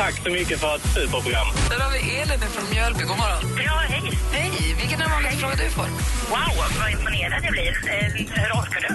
[0.00, 1.46] Tack så mycket för ett superprogram.
[1.70, 3.02] Där har vi Elin från Mjölby.
[3.04, 3.62] God morgon.
[3.64, 4.18] Ja, hej.
[4.32, 4.74] Hej!
[4.78, 5.82] Vilken är den vanligaste frågan du får?
[6.30, 7.68] Wow, vad imponerad jag blir.
[7.68, 8.94] Eh, hur orkar du?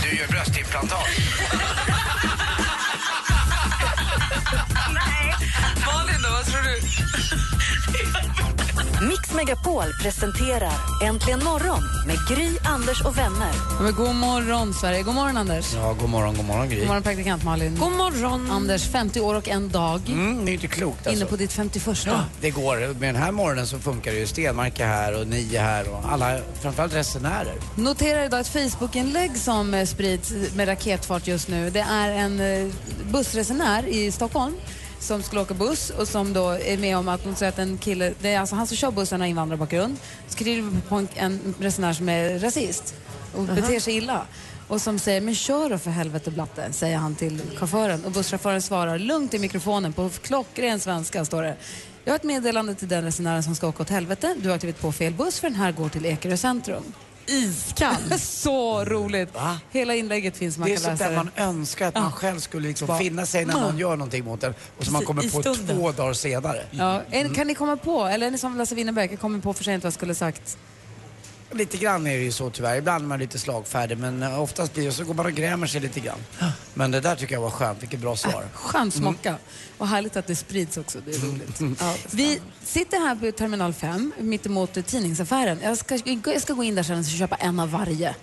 [0.00, 0.98] Du gör bröstimplantat.
[4.94, 5.34] Nej.
[5.86, 6.30] Malin, då?
[6.30, 6.80] Vad tror du?
[9.08, 10.72] Mix Megapol presenterar
[11.04, 13.52] Äntligen morgon med Gry, Anders och vänner.
[13.82, 15.02] Men god morgon, Sverige.
[15.02, 15.74] God morgon, Anders.
[15.74, 16.78] Ja, god morgon, god morgon Gry.
[16.78, 17.76] God morgon, praktikant Malin.
[17.78, 18.50] God morgon.
[18.50, 20.00] Anders, 50 år och en dag.
[20.08, 21.12] Mm, det är inte klokt alltså.
[21.22, 22.76] Inne på ditt 51 Ja, det går.
[22.76, 24.26] Med den här morgonen så funkar det ju.
[24.26, 27.54] Stenmark är här och ni är här och alla, framförallt resenärer.
[27.76, 31.70] Noterar idag ett Facebook-inlägg som eh, sprids med raketfart just nu.
[31.70, 32.72] Det är en eh,
[33.12, 34.54] bussresenär i Stockholm
[35.02, 37.78] som skulle åka buss och som då är med om att hon säger att en
[37.78, 39.96] kille, det är alltså han som kör bussen har invandrarbakgrund,
[40.28, 42.94] skriver på en, en resenär som är rasist
[43.34, 44.26] och beter sig illa.
[44.68, 48.04] Och som säger, men kör då för helvete blatte, säger han till chauffören.
[48.04, 51.56] Och busschauffören svarar lugnt i mikrofonen på klockren svenska, står det.
[52.04, 54.34] Jag har ett meddelande till den resenären som ska åka åt helvete.
[54.38, 56.82] Du har klivit på fel buss för den här går till Ekerö centrum.
[57.32, 58.18] Iskall.
[58.18, 59.34] Så roligt.
[59.34, 59.58] Va?
[59.70, 62.38] Hela inlägget finns, man Det är kan sånt läsa där man önskar att man själv
[62.40, 65.54] skulle liksom finna sig när någon gör någonting mot en och som man kommer på
[65.54, 66.64] två dagar senare.
[66.70, 69.64] Ja, är, kan ni komma på, eller är ni som Lasse Winnerbäck, kommer på för
[69.64, 70.58] sent vad jag skulle sagt?
[71.54, 72.76] Lite grann är det ju så tyvärr.
[72.76, 75.66] Ibland är man lite slagfärdig men eh, oftast blir det så går man och grämer
[75.66, 76.18] sig lite grann.
[76.74, 77.82] Men det där tycker jag var skönt.
[77.82, 78.44] Vilket bra svar.
[78.54, 79.36] Skön smocka.
[79.78, 81.60] Och härligt att det sprids också, det är roligt.
[81.80, 81.94] Ja.
[82.10, 85.58] Vi sitter här på terminal 5, mittemot tidningsaffären.
[85.62, 88.14] Jag ska, jag ska gå in där sen och köpa en av varje.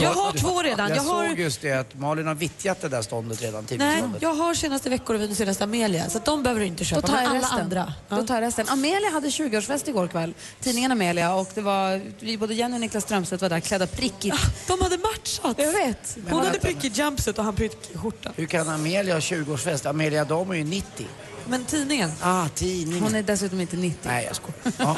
[0.00, 0.88] Jag har två redan.
[0.88, 4.02] Jag, Jag har, såg just det att Malin har vittjat det där ståndet redan nej,
[4.20, 7.06] jag har senaste veckor och senaste Amelia, så att de behöver du inte Då köpa.
[7.06, 7.60] tar Men jag alla resten.
[7.60, 7.92] andra.
[8.08, 8.16] Ja.
[8.16, 8.68] Då tar jag resten.
[8.68, 10.34] Amelia hade 20-årsfest igår kväll.
[10.60, 14.36] Tidningen Amelia och det var, vi, både Jenny och Niklas Strömstedt var där klädda prickigt.
[14.66, 15.58] De hade matchat.
[15.58, 16.16] Jag vet.
[16.28, 16.66] Hon hade vänta.
[16.66, 18.30] prickig jumpsuit och han prickig skjorta.
[18.36, 19.88] Hur kan Amelia ha 20-årsfest?
[19.90, 21.06] Amelia Dam är ju 90.
[21.48, 22.12] Men tidningen?
[22.22, 23.02] Ah, tidningen.
[23.02, 23.98] Hon är dessutom inte 90.
[24.02, 24.56] Nej, jag skojar.
[24.78, 24.96] Ja.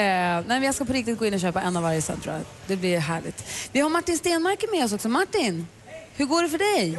[0.00, 2.34] Eh, nej, jag ska på riktigt gå in och köpa en av varje sen tror
[2.34, 2.44] jag.
[2.66, 3.44] Det blir härligt.
[3.72, 5.08] Vi har Martin Stenmark med oss också.
[5.08, 5.66] Martin,
[6.16, 6.98] hur går det för dig?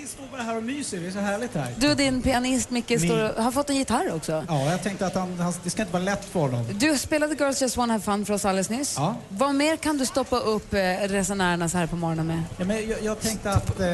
[0.00, 1.74] Vi står bara här och myser, det är så härligt här.
[1.78, 4.44] Du och din pianist Micke står och, har fått en gitarr också.
[4.48, 6.66] Ja, jag tänkte att han, han, det ska inte vara lätt för honom.
[6.72, 8.94] Du spelade Girls Just Wanna Have Fun för oss alldeles nyss.
[8.96, 9.14] Ja.
[9.28, 10.78] Vad mer kan du stoppa upp eh,
[11.08, 12.42] resenärerna så här på morgonen med?
[12.58, 13.88] Ja, men jag, jag, tänkte att, eh,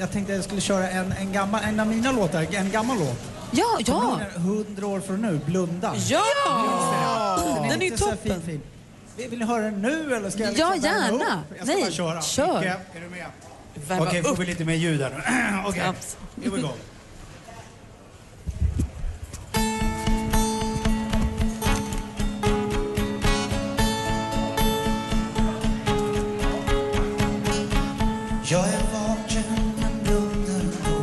[0.00, 2.98] jag tänkte att jag skulle köra en, en, gammal, en av mina låtar, en gammal
[2.98, 3.18] låt.
[3.50, 4.20] Ja, ja!
[4.36, 5.94] Hundra år från nu, Blunda.
[5.96, 7.38] Ja!
[7.44, 8.42] Den Den är ju inte så toppen.
[8.42, 8.60] Fin,
[9.16, 9.28] fin.
[9.30, 11.42] Vill ni höra den nu eller ska jag Ja, liksom värma gärna.
[11.48, 12.22] Jag ska Nej, bara köra.
[12.22, 12.60] kör.
[12.60, 13.26] Micke, är du med?
[13.88, 15.16] Värma Okej, får vi lite mer ljud här nu.
[15.68, 16.16] Okej, Snabbt.
[16.42, 16.68] here we go.
[28.44, 29.42] Jag är vaken
[29.80, 30.94] men blundar då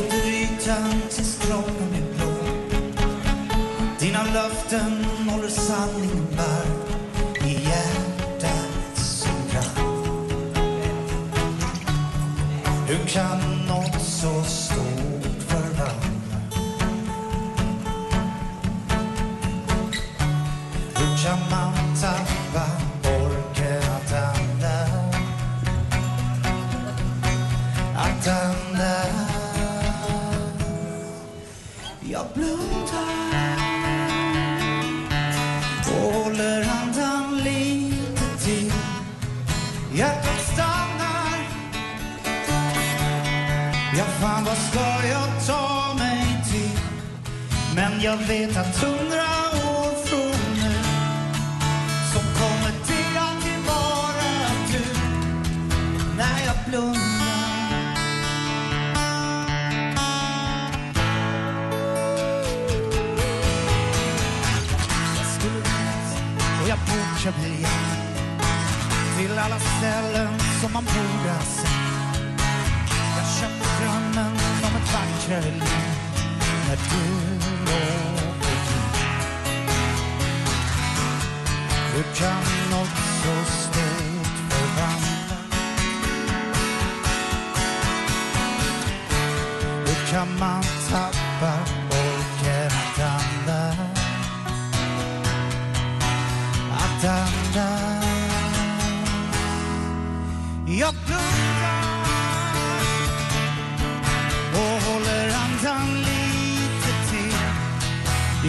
[0.00, 2.32] Under ytan till strålen är blå
[3.98, 6.23] Dina löften håller sanningen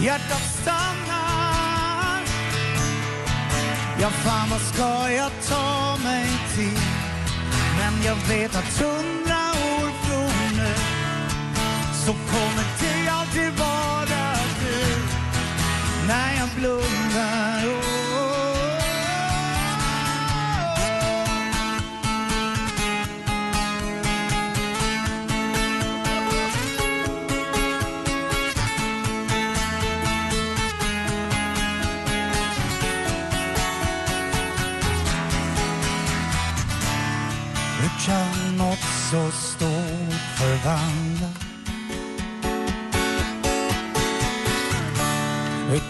[0.02, 2.20] Hjärtat stannar
[4.00, 6.80] Ja, fan vad ska jag ta mig till?
[7.78, 9.40] Men jag vet att hundra
[9.74, 10.74] år från nu
[12.06, 14.86] så kommer det alltid vara du
[16.06, 17.85] när jag blundar.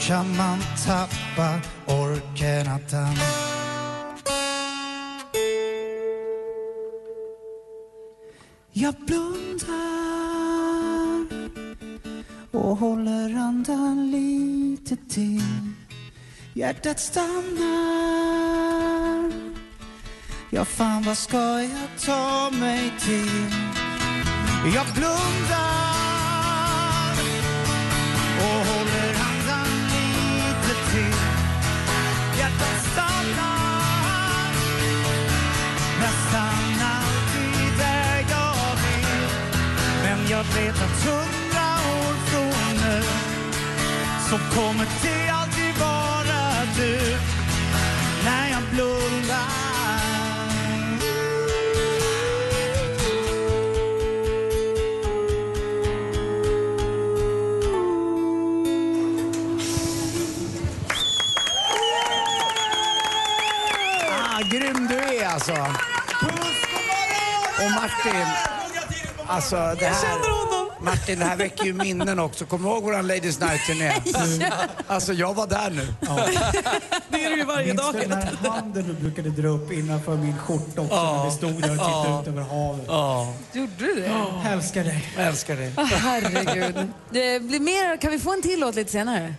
[0.07, 3.53] Kan man tappa orken att andas?
[8.73, 9.67] Jag blundar
[12.51, 15.73] och håller andan lite till.
[16.55, 18.07] Hjärtat stannar
[20.51, 23.51] Ja, fan vad ska jag ta mig till?
[24.75, 25.66] Jag blundar
[40.55, 41.67] vet att hundra
[41.99, 43.03] år från nu
[44.31, 45.26] så kommer till
[69.29, 70.47] alltså det här...
[70.81, 72.47] Martin, det här väcker ju minnen också.
[72.47, 73.93] Kommer du ihåg våran Ladies Night-turné?
[74.87, 75.87] Alltså jag var där nu.
[77.09, 77.95] Det är du ju varje Minns dag.
[77.95, 81.63] du den här handen du brukade dra upp innanför min skjorta också när vi stod
[81.63, 82.85] där och tittade ut över havet?
[82.89, 84.07] Ja, Gjorde du det?
[84.45, 85.13] Jag älskar dig.
[85.17, 85.73] jag älskar dig.
[85.77, 86.75] Åh, herregud.
[87.11, 89.35] Det blir mer, kan vi få en till låt lite senare?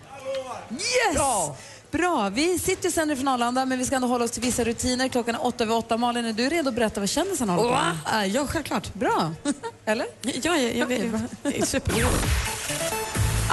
[0.72, 1.16] Yes!
[1.16, 1.56] Bra.
[1.98, 2.30] Bra.
[2.30, 5.08] Vi sitter ju sänder från Arlanda, men vi ska ändå hålla oss till vissa rutiner.
[5.08, 5.98] Klockan är åtta över åtta.
[5.98, 7.98] Malin, är du redo att berätta vad kändisarna håller på med?
[8.14, 8.26] Va?
[8.26, 8.94] Ja, självklart.
[8.94, 9.32] Bra.
[9.86, 10.06] Eller?
[10.22, 12.20] Ja, jag, jag, jag, jag är superrolig.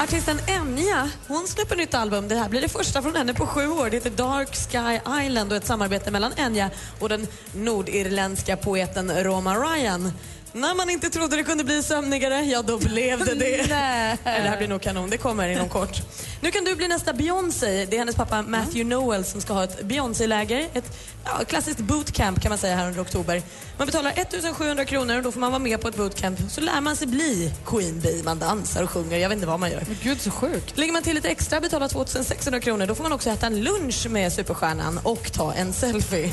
[0.03, 2.29] Artisten Enya, hon släpper nytt album.
[2.29, 3.91] Det här blir det första från henne på sju år.
[3.91, 6.71] Det heter Dark Sky Island och ett samarbete mellan Enya
[7.01, 10.13] och den nordirländska poeten Roma Ryan.
[10.57, 13.67] När man inte trodde det kunde bli sömnigare, ja då blev det det.
[13.69, 14.19] Nej.
[14.25, 15.11] Det här blir nog kanon.
[15.11, 16.03] Det kommer inom kort.
[16.41, 17.87] Nu kan du bli nästa Beyoncé.
[17.87, 20.69] Det är hennes pappa Matthew Noel som ska ha ett Beyoncé-läger.
[20.75, 23.43] Ett ja, klassiskt bootcamp kan man säga här under oktober.
[23.79, 26.39] Man betalar 1700 kronor och då får man vara med på ett bootcamp.
[26.51, 28.23] Så lär man sig bli Queen Bee.
[28.23, 29.19] Man dansar och sjunger.
[29.19, 29.83] Jag vet inte vad man gör.
[29.87, 30.79] Men gud, så sjukt.
[30.79, 34.07] Lägger man till lite extra, betalar 2600 kronor, då får man också äta en lunch
[34.11, 36.31] med superstjärnan och ta en selfie.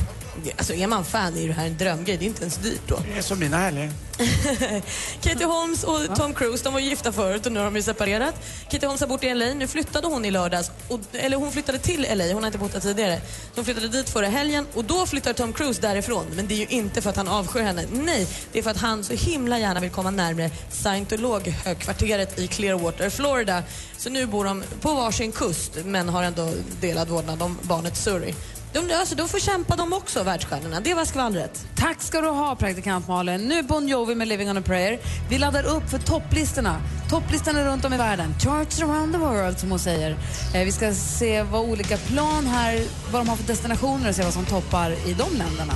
[0.58, 2.18] Alltså är man fan är det här en drömgrej.
[2.18, 3.00] Det är inte ens dyrt då.
[3.14, 3.92] Det är som mina helger.
[5.22, 8.36] Katie Holmes och Tom Cruise de var gifta förut och nu har de ju separerat.
[8.70, 9.46] Katie Holmes har bott i LA.
[9.54, 10.72] Nu flyttade hon i lördags.
[10.88, 12.34] Och, eller hon flyttade till LA.
[12.34, 13.22] Hon har inte bott där tidigare.
[13.56, 16.26] Hon flyttade dit förra helgen och då flyttar Tom Cruise därifrån.
[16.36, 17.86] Men det är ju inte för att han avskyr henne.
[17.92, 23.10] Nej, det är för att han så himla gärna vill komma närmare scientologhögkvarteret i Clearwater,
[23.10, 23.64] Florida.
[23.98, 28.34] Så nu bor de på varsin kust men har ändå delad vårdnad om barnet Surrey.
[28.74, 30.80] De, alltså, de får kämpa de också, världsstjärnorna.
[30.80, 31.68] Det var skvallret.
[31.76, 33.42] Tack ska du ha, praktikant Malin.
[33.48, 35.00] Nu Bon Jovi med Living on a prayer.
[35.30, 36.82] Vi laddar upp för topplistorna.
[37.10, 38.34] Topplistorna runt om i världen.
[38.40, 40.18] Charts around the world, som hon säger.
[40.56, 44.24] Eh, vi ska se vad olika plan här, vad de har för destinationer och se
[44.24, 45.74] vad som toppar i de länderna.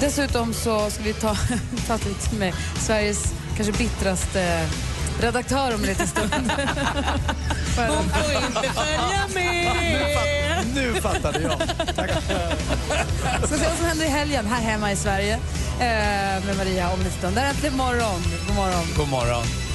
[0.00, 1.36] Dessutom så ska vi ta
[1.86, 4.66] ta lite med Sveriges kanske bittraste
[5.20, 6.32] redaktör om en liten stund.
[7.76, 10.66] Hon får inte följa med.
[10.74, 11.52] Nu fattade jag.
[13.46, 15.34] Ska se vad som händer i helgen här hemma i Sverige
[15.80, 17.36] eh, med Maria om en liten stund.
[17.36, 18.22] Där är äntligen morgon.
[18.46, 18.84] God morgon.
[18.96, 19.69] God morgon.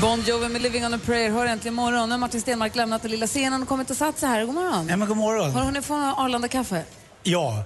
[0.00, 2.08] Bon Jovi med Living on a prayer hör äntligen morgon.
[2.08, 4.44] Nu har Martin Stenmark lämnat den lilla scenen och kommit och satt sig här.
[4.44, 4.88] God morgon.
[4.88, 5.50] Ja, men god morgon.
[5.50, 6.82] Har hunnit få Arlanda-kaffe?
[7.22, 7.64] Ja,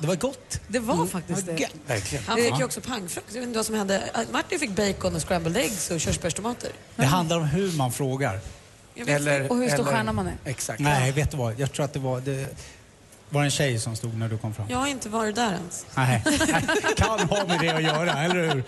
[0.00, 0.60] det var gott.
[0.68, 1.68] Det var faktiskt det.
[1.86, 2.24] Verkligen.
[2.24, 3.26] Han fick ju också pangfrukt.
[3.28, 4.02] Jag vet inte vad som hände.
[4.32, 6.70] Martin fick bacon och scrambled eggs och körsbärstomater.
[6.96, 8.40] Det handlar om hur man frågar.
[9.06, 10.34] Eller, Och hur stor eller- stjärna man är.
[10.44, 10.80] Exakt.
[10.80, 11.60] Nej, vet du vad?
[11.60, 12.56] Jag tror att det var, det
[13.30, 14.66] var en tjej som stod när du kom fram.
[14.70, 15.86] Jag har inte varit där ens.
[15.94, 16.22] Nej,
[16.96, 18.62] kan ha med det att göra, eller hur?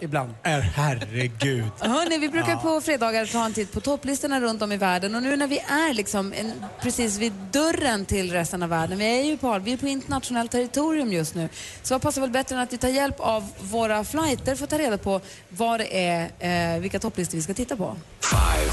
[0.00, 0.34] Ibland.
[0.42, 1.64] Är, herregud.
[1.78, 2.56] Hörrni, vi brukar Ja.
[2.58, 5.58] på fredagar ta en titt på topplistorna runt om i världen och nu när vi
[5.58, 9.72] är liksom en, precis vid dörren till resten av världen, vi är ju på, vi
[9.72, 11.48] är på internationellt territorium just nu,
[11.82, 14.70] så vad passar väl bättre än att vi tar hjälp av våra flighter för att
[14.70, 17.96] ta reda på vad det är, eh, vilka topplistor vi ska titta på.
[18.20, 18.72] Five,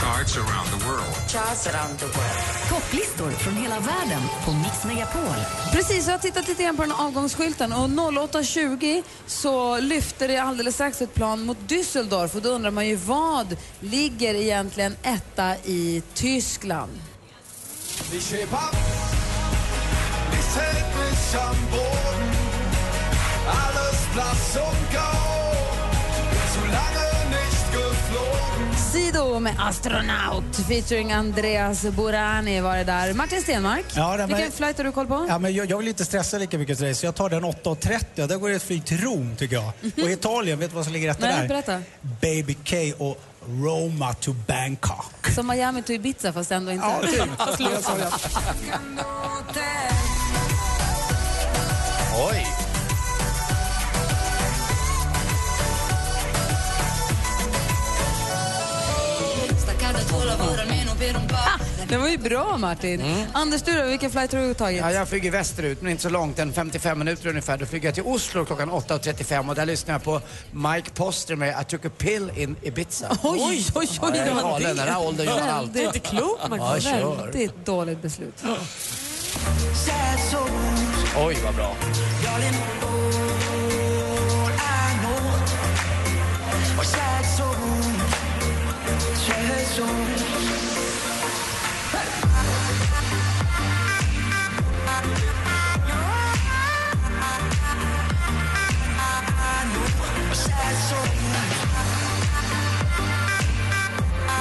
[0.00, 1.14] charts around the world.
[1.28, 2.68] Charts around the world.
[2.68, 5.34] Topplistor från hela världen på Mix Megapol.
[5.72, 10.74] Precis, jag har tittat lite grann på den avgångsskylten och 08.20 så lyfter det alldeles
[10.74, 16.02] strax ett plan mot Düsseldorf och då undrar man ju vad ligger egentligen etta i
[16.14, 16.92] Tyskland?
[18.12, 18.58] Vi köper
[20.98, 22.30] ved samborden
[23.46, 25.67] Alles plads som går
[28.92, 33.12] Sido med Astronaut featuring Andreas Borani var det där.
[33.14, 35.26] Martin Stenmark, Ja, det- vilken men- flight har du koll på?
[35.28, 37.44] Ja, men jag, jag vill inte stressa lika mycket till dig, så jag tar den
[37.44, 39.72] 8.30 och där går det ett flyg till Rom tycker jag.
[40.04, 41.48] Och Italien, vet du vad som ligger rätt Nej, där?
[41.48, 41.82] berätta.
[42.20, 45.30] Baby K och Roma to Bangkok.
[45.34, 46.86] Som Miami to Ibiza fast ändå inte.
[46.86, 47.00] Ja,
[47.56, 47.68] typ.
[52.30, 52.67] Oj!
[61.88, 63.02] Det var ju bra Martin.
[63.32, 64.80] Anders, du då, vilken flight har du tagit?
[64.80, 67.58] Ja, jag flyger västerut, men inte så långt, en 55 minuter ungefär.
[67.58, 70.20] Då flyger jag till Oslo klockan 8.35 och där lyssnar jag på
[70.52, 73.18] Mike Poster med I took a pill in Ibiza.
[73.22, 73.88] Oj, oj, oj.
[74.02, 74.82] Ja, jag är galen, det.
[74.82, 75.74] den här åldern gör allt.
[75.74, 76.84] Det är inte klokt, Ja, Magnus.
[76.84, 77.16] kör.
[77.16, 78.44] Väldigt dåligt beslut.
[81.16, 81.74] Oj, vad bra.
[89.68, 90.37] sword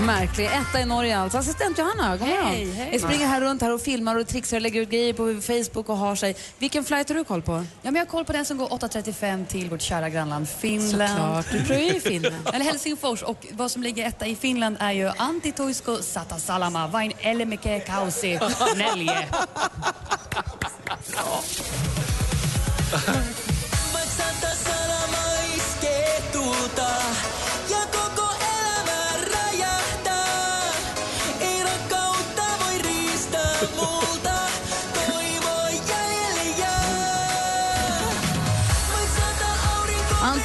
[0.07, 0.45] Märklig.
[0.45, 1.37] Etta i Norge alltså.
[1.37, 2.45] Assistent Johanna, god morgon.
[2.45, 2.89] Hej, hej.
[2.91, 5.89] Jag springer här runt här och filmar och trixar och lägger ut grejer på Facebook
[5.89, 6.35] och har sig.
[6.59, 7.51] Vilken flight har du koll på?
[7.51, 11.09] Ja, men jag har koll på den som går 8.35 till vårt kära grannland Finland.
[11.09, 11.45] Såklart.
[11.51, 12.35] Du tror ju i Finland.
[12.53, 13.23] Eller Helsingfors.
[13.23, 17.79] Och vad som ligger etta i Finland är ju Antti Tuisko Sata Salama Vain Elämäke
[17.79, 18.39] Kausi
[18.75, 19.27] Nelje.
[21.15, 21.41] Ja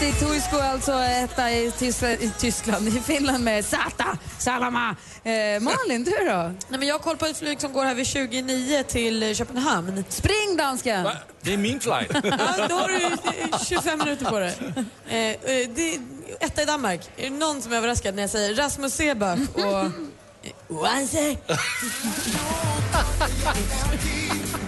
[0.02, 4.96] Antti Tuisko alltså etta i, Tys- i Tyskland, i Finland med Sata Salama.
[5.24, 6.52] Eh, Malin, du då?
[6.68, 10.04] Nej, men jag har koll på ett flyg som går här vid 29 till Köpenhamn.
[10.08, 11.08] Spring dansken!
[11.40, 12.10] Det är min flight.
[12.24, 14.54] Ja, då har du eh, 25 minuter på dig.
[15.08, 15.36] Eh, eh,
[15.74, 16.00] det är
[16.40, 17.00] etta i Danmark.
[17.16, 19.90] Är det någon som är överraskad när jag säger Rasmus Seebach och...
[20.76, 21.36] Oanse.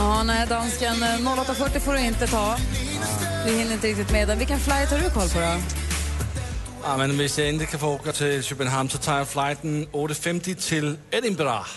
[0.00, 1.02] Ja, nej, dansken.
[1.02, 2.56] eh, 08.40 får du inte ta.
[3.46, 4.38] Du hinner inte riktigt med den.
[4.38, 5.56] Vilken flight har du koll på då?
[6.84, 10.54] Ja, men hvis jeg ikke kan få åka til København, så tager jeg flighten 8.50
[10.54, 11.68] til Edinburgh.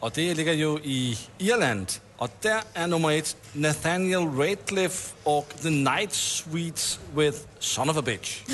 [0.00, 1.86] Og det ligger jo i Irland.
[2.18, 8.00] Og der er nummer et Nathaniel Radcliffe og The Night Suites with Son of a
[8.00, 8.42] Bitch.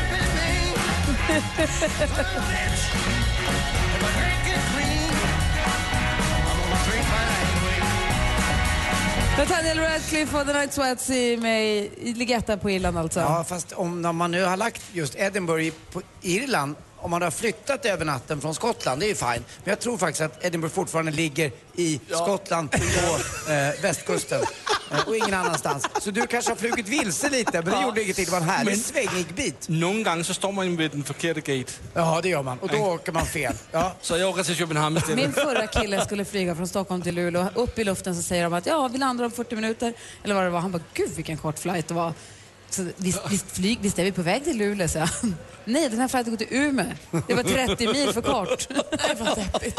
[9.38, 13.20] Nathaniel Radcliffe och The Night Sweats i, med, i Ligetta på Irland alltså.
[13.20, 17.30] Ja, fast om när man nu har lagt just Edinburgh på Irland, om man har
[17.30, 19.44] flyttat över natten från Skottland, det är ju fine.
[19.64, 22.78] Men jag tror faktiskt att Edinburgh fortfarande ligger i Skottland på
[23.52, 24.40] eh, västkusten
[24.92, 25.88] eh, och ingen annanstans.
[26.00, 28.24] Så du kanske har flugit vilse lite, men det gjorde ingenting.
[28.24, 29.68] Det var en härlig Men- svängig bit.
[29.68, 31.72] Nogle gange så står man ved den forkerte gate.
[31.94, 32.58] Ja, det gör man.
[32.58, 33.54] Och då åker man fel.
[33.72, 33.92] Ja.
[34.00, 35.16] Så jeg åker til København i stedet.
[35.16, 37.46] Min förra kille skulle flyga från Stockholm till Luleå.
[37.54, 39.92] Upp i luften så säger de att ja, vi landar om 40 minuter.
[40.24, 40.60] Eller vad det var.
[40.60, 42.12] Han bara, gud vilken kort flight det var.
[42.74, 45.36] Så, visst, visst, flyg, visst är vi på väg till Luleå, sa han.
[45.64, 46.86] Nej, den här flighten går till Umeå.
[47.28, 48.68] Det var 30 mil för kort.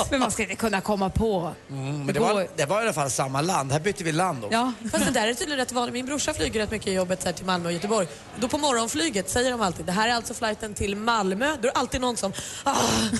[0.11, 1.53] Men man ska inte kunna komma på.
[1.69, 3.71] Mm, men Det det, var, det var i alla fall samma land.
[3.71, 4.53] Här bytte vi land också.
[4.53, 4.73] Ja.
[4.91, 5.93] Fast det där är tydligen rätt vanligt.
[5.93, 8.07] Min brorsa flyger rätt mycket i jobbet så här, till Malmö och Göteborg.
[8.39, 11.45] Då på morgonflyget säger de alltid det här är alltså flighten till Malmö.
[11.45, 12.33] Då är det alltid någon som
[12.63, 12.75] ah,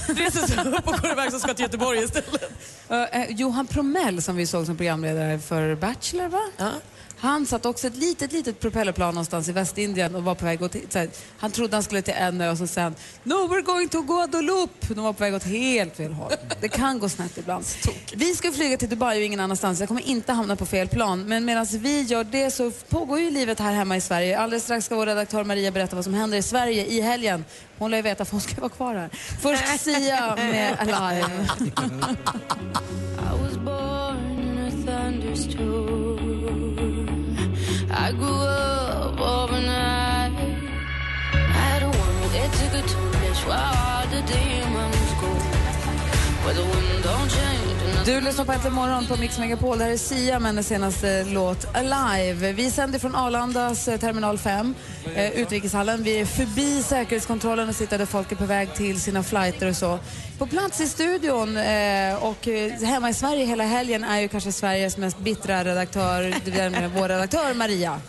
[0.08, 2.52] reser sig upp och går iväg som ska till Göteborg istället.
[2.92, 6.72] Uh, eh, Johan Promell som vi såg som programledare för Bachelor, va?
[7.18, 10.76] Han satt också ett litet, litet propellerplan någonstans i Västindien och var på väg åt,
[10.90, 13.90] så här, Han trodde han skulle till en ö och så sen No, we're going
[13.90, 14.94] to Guadeloupe.
[14.94, 16.32] De var på väg åt helt fel håll.
[16.62, 17.66] Det kan gå snett ibland.
[18.16, 19.80] Vi ska flyga till Dubai och ingen annanstans.
[19.80, 21.24] Jag kommer inte hamna på fel plan.
[21.28, 24.40] Men medan vi gör det så pågår ju livet här hemma i Sverige.
[24.40, 27.46] Alldeles strax ska vår redaktör Maria berätta vad som händer i Sverige i helgen.
[27.78, 29.10] Hon lär ju veta för hon ska vara kvar här.
[29.42, 31.48] Först Sia med Alive.
[38.18, 40.34] grew up overnight.
[41.68, 43.12] I don't want it took a toll.
[43.12, 45.32] That's why all the demons go.
[46.44, 47.65] Where the wind don't change.
[48.06, 49.78] Du lyssnar på Äntligen morgon på Mix Megapol.
[49.78, 52.52] Det här är Sia med hennes senaste låt Alive.
[52.52, 54.76] Vi sänder från Arlandas eh, terminal 5,
[55.16, 56.04] eh, utrikeshallen.
[56.04, 59.76] Vi är förbi säkerhetskontrollen och sitter där folk är på väg till sina flighter och
[59.76, 60.00] så.
[60.38, 64.52] På plats i studion eh, och eh, hemma i Sverige hela helgen är ju kanske
[64.52, 68.02] Sveriges mest bittra redaktör, det är med vår redaktör Maria.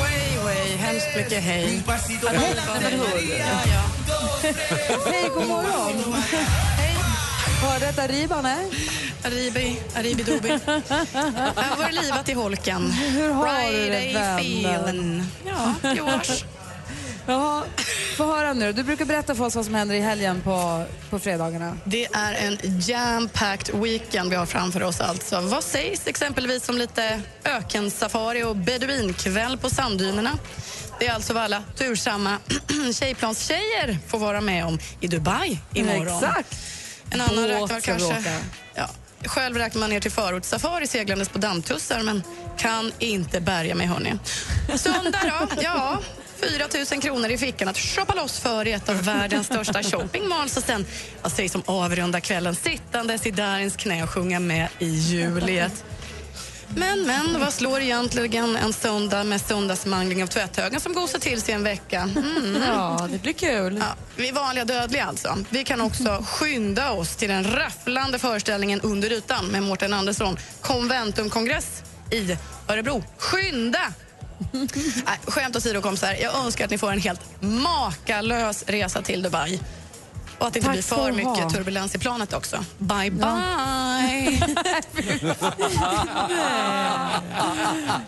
[0.00, 1.82] Way, way, hemskt mycket hej.
[5.06, 6.77] Hej, god morgon!
[7.62, 8.64] Hörde att Arriban är?
[9.24, 10.48] Arribi, arribi-dobi.
[10.48, 12.90] Här var det livat i holken.
[12.90, 15.24] Hur har du det, Friday feelin'.
[15.46, 16.44] Ja, Joars.
[17.26, 17.64] Jaha,
[18.16, 18.72] få höra nu.
[18.72, 21.76] Du brukar berätta för oss vad som händer i helgen på, på fredagarna.
[21.84, 25.00] Det är en jam-packed weekend vi har framför oss.
[25.00, 25.40] Alltså.
[25.40, 30.38] Vad sägs exempelvis om lite ökensafari och beduinkväll på sanddynerna?
[30.98, 32.38] Det är alltså vad alla tursamma
[32.94, 36.24] tjejplanstjejer får vara med om i Dubai imorgon.
[36.24, 36.56] Exakt.
[37.10, 38.22] En annan Båt räknar kanske...
[38.74, 38.88] Ja,
[39.24, 42.22] själv räknar man ner till förortssafari seglandes på dammtussar men
[42.58, 44.12] kan inte bärga mig, hörni.
[44.76, 45.48] Söndag då?
[45.62, 45.98] Ja,
[46.40, 50.56] 4 000 kronor i fickan att shoppa loss för i ett av världens största shoppingmalls
[50.56, 50.86] och sen,
[51.22, 55.84] vad sägs om avrunda kvällen sittandes i Darins knä och sjunga med i Juliet.
[56.76, 61.54] Men, men, vad slår egentligen en söndag med söndagsmangling av tvätthögen som gosar till sig
[61.54, 62.00] en vecka?
[62.00, 62.62] Mm.
[62.66, 63.76] Ja, det blir kul.
[63.80, 65.38] Ja, vi vanliga dödliga alltså.
[65.50, 71.82] Vi kan också skynda oss till den rafflande föreställningen Under ytan med Mårten Andersson, Conventumkongress
[72.10, 72.36] i
[72.68, 73.04] Örebro.
[73.18, 73.92] Skynda!
[74.52, 79.60] Nej, skämt åsido kompisar, jag önskar att ni får en helt makalös resa till Dubai.
[80.38, 81.34] Och att det inte Tack blir för du ha.
[81.34, 82.64] mycket turbulens i planet också.
[82.78, 83.24] Bye, bye!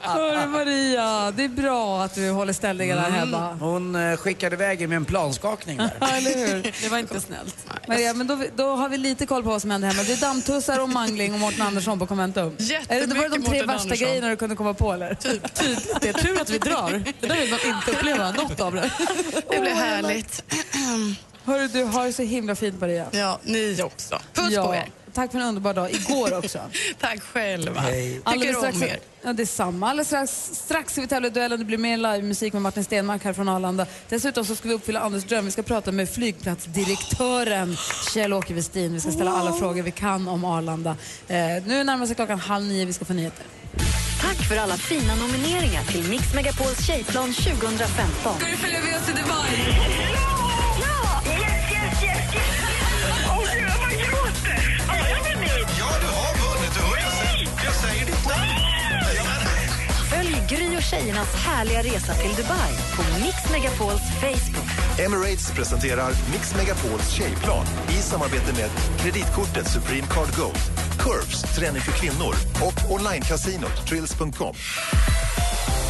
[0.01, 3.19] Hörru Maria, det är bra att du håller ställningarna Mm.
[3.19, 3.53] hemma.
[3.61, 5.91] Hon eh, skickade iväg med en planskakning där.
[6.01, 6.63] Ja, eller hur?
[6.83, 7.57] Det var inte snällt.
[7.89, 10.03] Maria, men då, då har vi lite koll på vad som händer hemma.
[10.03, 12.57] Det är dammtussar och mangling och Mårten Andersson på Conventum.
[12.89, 14.07] Är det, det var de tre Mårten värsta Andersson.
[14.07, 15.15] grejerna du kunde komma på eller?
[15.15, 15.55] Typ.
[16.01, 17.03] Det är tur att vi drar.
[17.21, 18.91] Det där vill man inte uppleva, något av det.
[19.51, 20.45] Det blir härligt.
[21.45, 23.07] Hörru, du har det så himla fint Maria.
[23.11, 24.21] Ja, ni också.
[24.35, 24.91] Puss ja, på er.
[25.13, 25.91] Tack för en underbar dag.
[25.91, 26.59] Igår också.
[27.01, 27.81] Tack själva.
[27.81, 28.21] Hej.
[28.33, 28.99] Tycker strax, om er.
[29.23, 29.91] Ja, det är samma.
[29.91, 31.59] Alldeles strax, strax ska vi tävla i duellen.
[31.59, 33.87] Det blir mer livemusik med Martin Stenmark här från Arlanda.
[34.09, 35.45] Dessutom så ska vi uppfylla Anders dröm.
[35.45, 37.77] Vi ska prata med flygplatsdirektören
[38.15, 38.93] Kjell-Åke Westin.
[38.93, 40.97] Vi ska ställa alla frågor vi kan om Arlanda.
[41.29, 42.85] Eh, nu närmar sig klockan halv nio.
[42.85, 43.47] Vi ska få nyheter.
[44.21, 48.37] Tack för alla fina nomineringar till Mix Megapols tjejplan 2015.
[48.39, 50.30] Ska du följa med oss till Dubai?
[57.73, 58.10] Säger, jag
[60.51, 64.99] Gry och tjejernas härliga resa till Dubai på Mix Megapols Facebook.
[64.99, 70.59] Emirates presenterar Mix Megapols tjejplan i samarbete med kreditkortet Supreme Card Gold,
[70.99, 72.35] Curves, träning för kvinnor
[72.67, 74.55] och onlinecasinot Trills.com.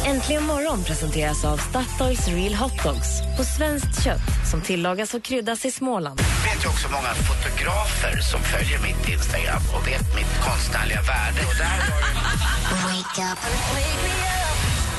[0.05, 5.65] Äntligen morgon presenteras av Statoils Real Hot Dogs på svenskt kött som tillagas och kryddas
[5.65, 6.19] i Småland.
[6.19, 11.39] Jag vet ju också många fotografer som följer mitt Instagram och vet mitt konstnärliga värde.
[11.49, 11.77] Och där
[12.83, 12.91] var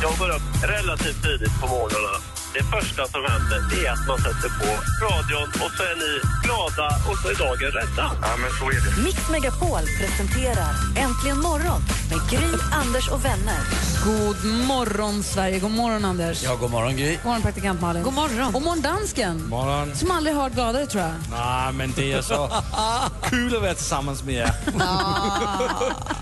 [0.03, 2.15] Jag går upp relativt tidigt på morgnarna.
[2.55, 4.71] Det första som händer är att man sätter på
[5.07, 6.13] radion och så är ni
[6.45, 8.07] glada och så är dagen rädda.
[8.23, 9.03] Ja, men så är det.
[9.05, 10.73] Mix Megapol presenterar
[11.05, 13.92] Äntligen morgon med Gry, Anders och vänner.
[14.05, 15.59] God morgon, Sverige.
[15.59, 16.43] God morgon, Anders.
[16.43, 17.17] Ja, god morgon Gry.
[17.17, 18.03] God morgon, praktikant Malin.
[18.03, 18.55] God morgon.
[18.55, 19.49] Och morgon, dansken.
[19.49, 19.97] Morgon.
[19.97, 21.13] Som aldrig hört gladare, tror jag.
[21.31, 22.51] Nej, men det är så
[23.23, 24.55] kul att vara tillsammans med er.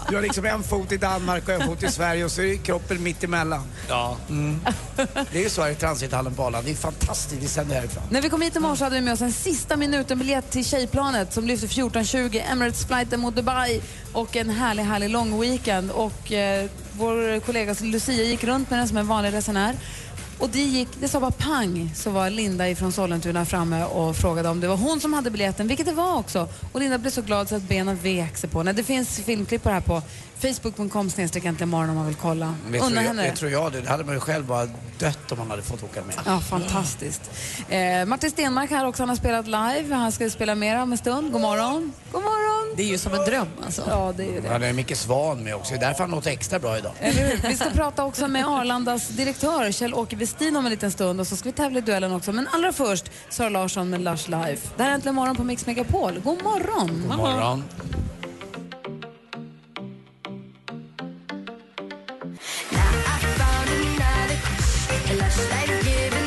[0.08, 2.56] Du har liksom en fot i Danmark och en fot i Sverige och så är
[2.56, 3.62] kroppen mitt emellan.
[3.88, 4.16] Ja.
[4.28, 4.60] Mm.
[5.32, 6.66] Det är ju så här i transithallen på Arlanda.
[6.66, 7.42] Det är fantastiskt.
[7.42, 8.02] Vi sänder härifrån.
[8.10, 11.32] När vi kom hit i morse hade vi med oss en sista minuten-biljett till tjejplanet
[11.32, 13.80] som lyfter 14.20, Emirates flighten mot Dubai
[14.12, 15.90] och en härlig, härlig lång weekend.
[15.90, 19.74] Och eh, vår kollega Lucia gick runt med den som en vanlig resenär.
[20.38, 24.48] Och det, gick, det sa bara pang så var Linda från Sollentuna framme och frågade
[24.48, 26.48] om det var hon som hade biljetten, vilket det var också.
[26.72, 28.58] Och Linda blev så glad så att benen vek sig på.
[28.58, 28.72] henne.
[28.72, 30.02] det finns filmklipp på det här på
[30.40, 32.54] facebook.com snedstreck imorgon om man vill kolla.
[32.66, 33.80] Unna jag, henne det tror jag det.
[33.80, 34.66] Det hade man ju själv bara
[34.98, 36.14] dött om man hade fått åka med.
[36.26, 37.30] Ja, fantastiskt.
[37.68, 39.94] Eh, Martin Stenmark här också, han har spelat live.
[39.94, 41.32] Han ska spela mer om en stund.
[41.32, 41.92] God morgon.
[42.12, 42.76] God morgon.
[42.76, 43.82] Det är ju som en dröm alltså.
[43.88, 44.48] Ja, det är ju det.
[44.48, 45.74] Ja, det är Micke Svan med också.
[45.74, 46.92] Det är därför han låter extra bra idag.
[47.48, 51.36] Vi ska prata också med Arlandas direktör Kjell-Åke Westin om en liten stund och så
[51.36, 52.32] ska vi tävla i duellen också.
[52.32, 54.68] Men allra först Sara Larsson med Lush Life.
[54.76, 56.20] Det här är Äntligen morgon på Mix Megapol.
[56.24, 57.04] God morgon!
[57.08, 57.64] God morgon.
[65.10, 66.19] And I should like it.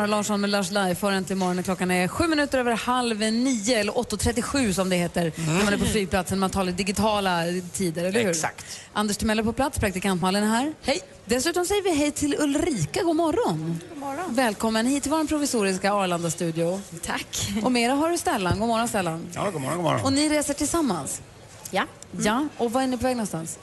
[0.00, 1.62] Sara Larsson med Lush Life har äntligen morgon.
[1.62, 5.78] Klockan är sju minuter över halv nio, eller 8.37 som det heter när man är
[5.78, 6.38] på flygplatsen.
[6.38, 8.30] Man talar digitala tider, eller hur?
[8.30, 8.80] Exakt.
[8.92, 10.74] Anders Timell på plats, praktikant Malin är här.
[10.82, 11.00] Hej!
[11.24, 13.02] Dessutom säger vi hej till Ulrika.
[13.02, 13.80] God morgon!
[13.88, 14.34] God morgon.
[14.34, 16.80] Välkommen hit till vår provisoriska Arlanda-studio.
[17.06, 17.50] Tack.
[17.62, 18.58] Och mera har du Stellan.
[18.58, 19.26] God morgon Stellan.
[19.34, 20.04] Ja, god morgon, god morgon.
[20.04, 21.22] Och ni reser tillsammans?
[21.70, 21.86] Ja.
[22.20, 23.58] Ja, och var är ni på väg någonstans?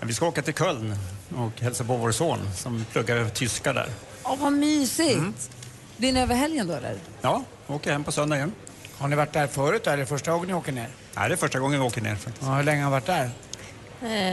[0.00, 0.94] Ja, Vi ska åka till Köln
[1.36, 3.88] och hälsa på vår son som pluggar tyska där.
[4.24, 5.50] Åh, vad mysigt!
[5.96, 6.96] Blir ni över helgen då eller?
[7.20, 8.52] Ja, åker hem på söndag igen.
[8.98, 10.88] Har ni varit där förut är det första gången ni åker ner?
[11.16, 12.46] Nej, det är första gången vi åker ner faktiskt.
[12.46, 13.30] Ja, hur länge har ni varit där?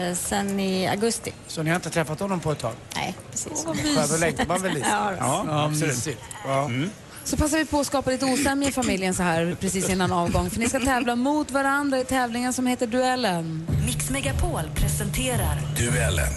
[0.09, 1.33] Eh, sen i augusti.
[1.47, 2.73] Så ni har inte träffat honom på ett tag?
[2.95, 3.65] Nej, precis.
[3.65, 4.87] Skönt, då längtar man väl lite?
[4.89, 5.15] Ja, då.
[5.19, 5.95] Ja, absolut.
[5.95, 6.21] mysigt.
[6.45, 6.69] Ja.
[7.23, 10.49] Så passar vi på att skapa lite osämja i familjen så här precis innan avgång.
[10.49, 13.67] För ni ska tävla mot varandra i tävlingen som heter Duellen.
[13.85, 16.33] Mix Megapol presenterar Duellen.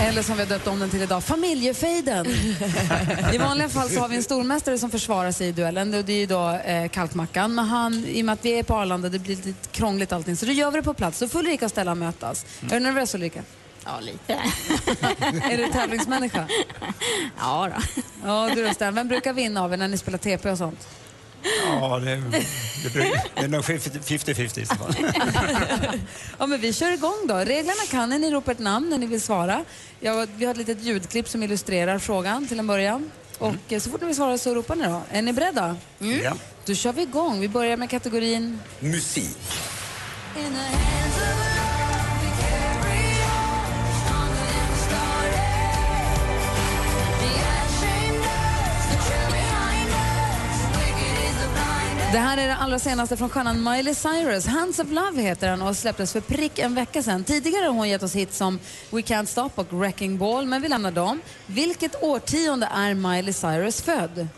[0.00, 2.26] Eller som vi har döpt om den till idag, Familjefejden.
[3.34, 6.12] I vanliga fall så har vi en stormästare som försvarar sig i duellen och det
[6.12, 7.54] är ju då eh, Kalkmackan.
[7.54, 10.36] Men han, i och med att vi är på Arlanda, det blir lite krångligt allting.
[10.36, 11.18] Så då gör vi det på plats.
[11.18, 12.46] Då får Ulrika och Stellan mötas.
[12.62, 13.42] Är du nervös Ulrika?
[13.84, 14.32] Ja, lite.
[15.50, 16.46] är du tävlingsmänniska?
[17.40, 18.02] Ja, då.
[18.24, 18.94] Ja, du då Stellan.
[18.94, 20.88] Vem brukar vinna av er när ni spelar TP och sånt?
[21.80, 22.16] Ja, det,
[22.84, 24.94] det, blir- det är nog 50-50 i så fall.
[26.38, 27.34] Ja, men vi kör igång då.
[27.34, 28.18] Reglerna kan ni.
[28.18, 29.64] Ni ropar ett namn när ni vill svara.
[30.00, 33.10] Ja, vi har ett litet ljudklipp som illustrerar frågan till en början.
[33.38, 35.02] Och eh, så fort ni vill svara så ropar ni då.
[35.10, 35.76] Är ni beredda?
[35.98, 36.32] Ja.
[36.64, 37.40] Då kör vi igång.
[37.40, 39.38] Vi börjar med kategorin Musik.
[52.12, 54.46] Det här är det allra senaste från stjärnan Miley Cyrus.
[54.46, 57.24] Hands of Love heter den och släpptes för prick en vecka sedan.
[57.24, 58.58] Tidigare har hon gett oss hit som
[58.90, 61.20] We Can't Stop och Wrecking Ball, men vi lämnar dem.
[61.46, 64.28] Vilket årtionde är Miley Cyrus född?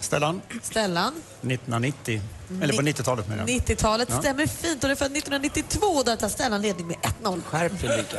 [0.00, 2.20] Stellan, Stellan, 1990.
[2.62, 3.60] Eller på 90-talet menar jag.
[3.60, 4.20] 90-talet Ja.
[4.20, 7.42] stämmer fint och det är född 1992 där tar Stellan ledning med 1-0.
[7.42, 8.04] Skärp dig.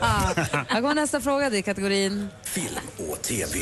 [0.00, 1.50] Här kommer nästa fråga.
[1.50, 2.74] Det är kategorin Film
[3.10, 3.58] och TV.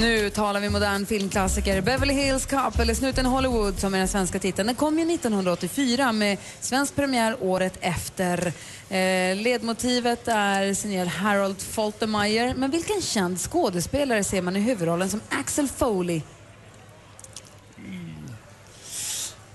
[0.00, 1.80] Nu talar vi modern filmklassiker.
[1.80, 4.66] Beverly Hills Cop, eller Snuten Hollywood som är den svenska titeln.
[4.66, 8.46] Den kom ju 1984 med svensk premiär året efter.
[8.88, 12.54] Eh, ledmotivet är signerad Harold Faltermeyer.
[12.54, 16.22] Men vilken känd skådespelare ser man i huvudrollen som Axel Foley?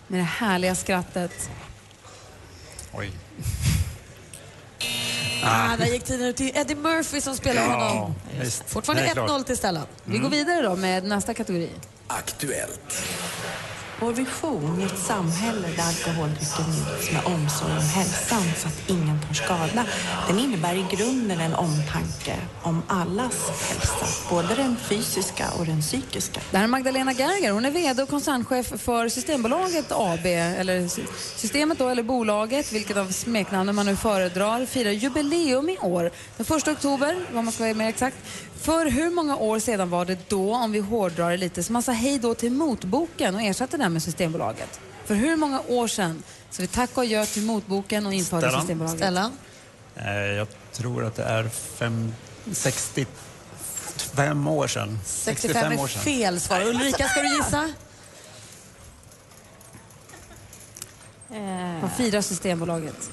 [0.07, 1.49] Med det härliga skrattet.
[2.93, 3.11] Oj.
[5.43, 8.15] Ah, där gick tiden ut till Eddie Murphy som spelar Ja, honom.
[8.41, 8.63] visst.
[8.69, 9.29] Fortfarande Det är klart.
[9.29, 9.85] 1-0 till Stellan.
[10.03, 11.69] Vi går vidare då med nästa kategori.
[12.07, 13.03] Aktuellt.
[14.03, 19.21] Vår vision är ett samhälle där alkoholdrycken nyttjas med omsorg om hälsan så att ingen
[19.27, 19.85] tar skada.
[20.27, 26.41] Den innebär i grunden en omtanke om allas hälsa, både den fysiska och den psykiska.
[26.51, 27.51] Det här är Magdalena Gerger.
[27.51, 30.87] Hon är VD och koncernchef för Systembolaget AB, eller
[31.37, 36.11] Systemet då, eller bolaget, vilket av smeknamnen man nu föredrar, firar jubileum i år.
[36.37, 38.17] Den 1 oktober, vad man ska vara mer exakt.
[38.63, 41.83] För hur många år sedan var det då, om vi hårdrar det lite, som man
[41.83, 44.79] sa hej då till Motboken och ersatte den med Systembolaget?
[45.05, 48.61] För hur många år sedan så vi tack och adjö till Motboken och införde Stellan.
[48.61, 48.97] Systembolaget?
[48.99, 49.31] Stellan?
[49.95, 52.13] Eh, Jag tror att det är fem,
[52.51, 54.99] 65 år sedan.
[55.05, 56.01] 65 är år sedan.
[56.01, 56.61] fel svar.
[56.61, 57.69] Ulrika, ska du gissa?
[61.81, 63.09] Vad firar Systembolaget?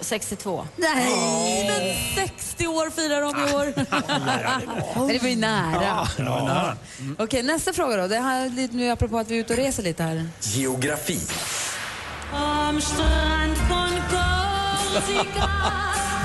[0.00, 0.66] 62.
[0.76, 1.66] Nej!
[2.16, 3.66] Men 60 år firar de i år.
[5.12, 5.82] Det var ju nära.
[6.18, 6.76] Ja, nära.
[7.18, 8.06] Okej, nästa fråga då.
[8.08, 10.28] Det här är lite nu apropå att vi är ute och reser lite här.
[10.40, 11.20] Geografi.
[12.32, 15.48] Am Strand von Korsika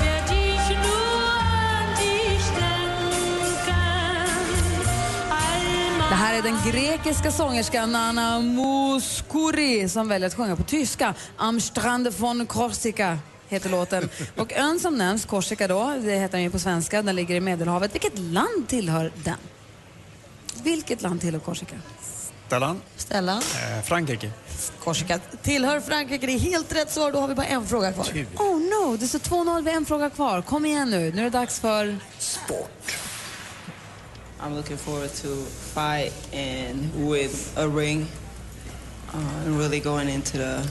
[0.01, 3.75] werd ich nur an dich denken.
[5.29, 11.13] All Det här är den grekiska sångerskan Nana Mouskouri som väljer att sjunga på tyska.
[11.37, 14.09] Am Strand von Korsika heter låten.
[14.35, 17.39] Och ön som nämns, Korsika då, det heter den ju på svenska, den ligger i
[17.39, 17.93] Medelhavet.
[17.93, 19.37] Vilket land tillhör den?
[20.63, 21.75] Vilket land tillhör Korsika?
[22.47, 22.81] Stellan?
[22.97, 23.37] Stellan?
[23.37, 24.31] Eh, Frankrike.
[24.83, 26.25] Korsika tillhör Frankrike.
[26.25, 27.11] Det är helt rätt svar.
[27.11, 28.05] Då har vi bara en fråga kvar.
[28.37, 30.41] Oh no, det står 2-0, vi har en fråga kvar.
[30.41, 31.97] Kom igen nu, nu är det dags för...
[34.39, 35.27] I'm looking forward to
[35.73, 38.07] fight and with a ring
[39.13, 40.61] uh, really going into the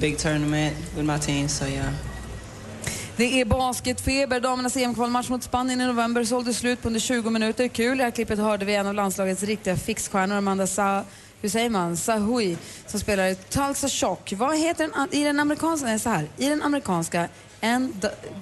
[0.00, 1.48] big tournament with my team.
[1.48, 1.92] So yeah.
[3.16, 4.40] Det är basketfeber.
[4.40, 7.68] Damernas EM-kvalmatch mot Spanien i november sålde slut på under 20 minuter.
[7.68, 7.94] Kul.
[7.94, 11.04] I det här klippet hörde vi en av landslagets riktiga fixstjärnor, Amanda Sa
[11.40, 11.96] hur säger man?
[11.96, 12.56] Sahui,
[12.86, 14.32] som spelar i Tulsa Shock.
[14.36, 17.28] Vad heter den i den amerikanska, nej, så här, i den amerikanska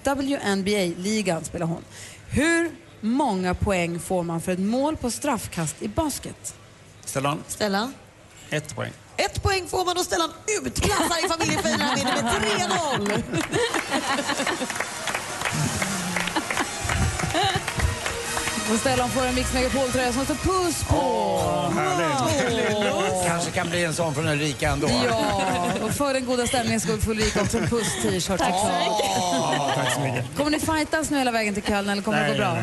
[0.03, 1.85] WNBA-ligan spelar hon.
[2.29, 6.55] Hur många poäng får man för ett mål på straffkast i basket?
[7.05, 7.43] Stellan?
[7.49, 7.95] Stellan?
[8.51, 8.93] Ett poäng.
[9.16, 10.31] Ett poäng får man och Stellan
[10.64, 11.81] utklassar i familjefejden.
[11.81, 12.24] Han vinner med
[13.12, 13.22] 3-0.
[18.72, 20.96] Och Stellan får en Mix Megapol-tröja som står puss på.
[20.96, 21.70] Åh.
[23.27, 24.90] Kanske kan bli en sån från Ulrika ändå.
[25.05, 25.44] Ja,
[25.83, 28.38] och för den goda stämningens skull får Ulrika också en puss-t-shirt.
[28.38, 29.74] Tack så såklart.
[29.74, 30.24] Tack så mycket.
[30.37, 32.57] Kommer ni fightas nu hela vägen till Köln eller kommer det gå bra?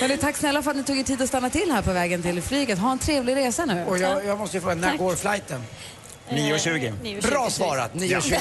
[0.00, 2.22] Hörrni, tack snälla för att ni tog er tid att stanna till här på vägen
[2.22, 2.78] till flyget.
[2.78, 3.84] Ha en trevlig resa nu.
[3.88, 4.98] Och jag, jag måste ju fråga, när Tack.
[4.98, 5.62] går flighten?
[6.30, 7.30] 9.20.
[7.30, 8.34] Bra svarat, 9.20.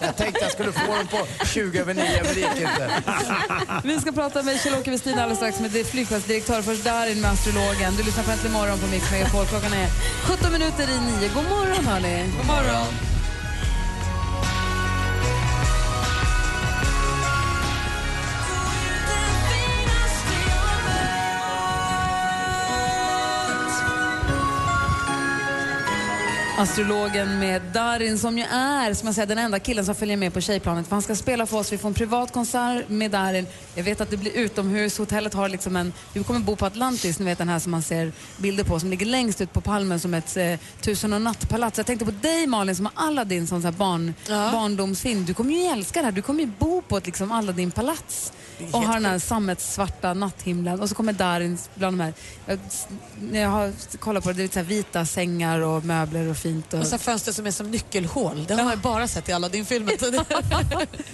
[0.00, 2.90] Jag tänkte jag skulle få den på 20 över 9, men det gick inte.
[3.84, 6.62] Vi ska prata med Kjell-Åke Westin alldeles strax med det- flygplatsdirektör.
[6.62, 7.96] Först Darin med astrologen.
[7.96, 9.46] Du lyssnar på Äntligen morgon på Mix Megapol.
[9.46, 9.88] Klockan är
[10.24, 11.28] 17 minuter i 9.
[11.34, 12.24] God morgon hörni.
[12.38, 13.11] God morgon.
[26.58, 30.34] Astrologen med Darin som ju är som jag säger, den enda killen som följer med
[30.34, 30.86] på tjejplanet.
[30.86, 31.72] För han ska spela för oss.
[31.72, 33.46] Vi får en privat konsert med Darin.
[33.74, 34.98] Jag vet att det blir utomhus.
[34.98, 35.92] Hotellet har liksom en...
[36.12, 38.90] Du kommer bo på Atlantis, ni vet den här som man ser bilder på som
[38.90, 41.78] ligger längst ut på palmen som ett eh, tusen och nattpalats.
[41.78, 45.24] Jag tänkte på dig Malin som har Aladdin som så här barn, barndomsfilm.
[45.24, 46.12] Du kommer ju älska det här.
[46.12, 48.32] Du kommer ju bo på ett liksom Aladdin-palats.
[48.72, 50.80] Och har den här sammetssvarta natthimlen.
[50.80, 52.12] Och så kommer Darin bland de här...
[52.46, 52.58] Jag,
[53.32, 56.51] jag har kollat på det, det är så här vita sängar och möbler och fint.
[56.70, 58.44] Och, Och så fönster som är som nyckelhål.
[58.48, 60.24] Det har jag bara sett i alla din filmer tidigare.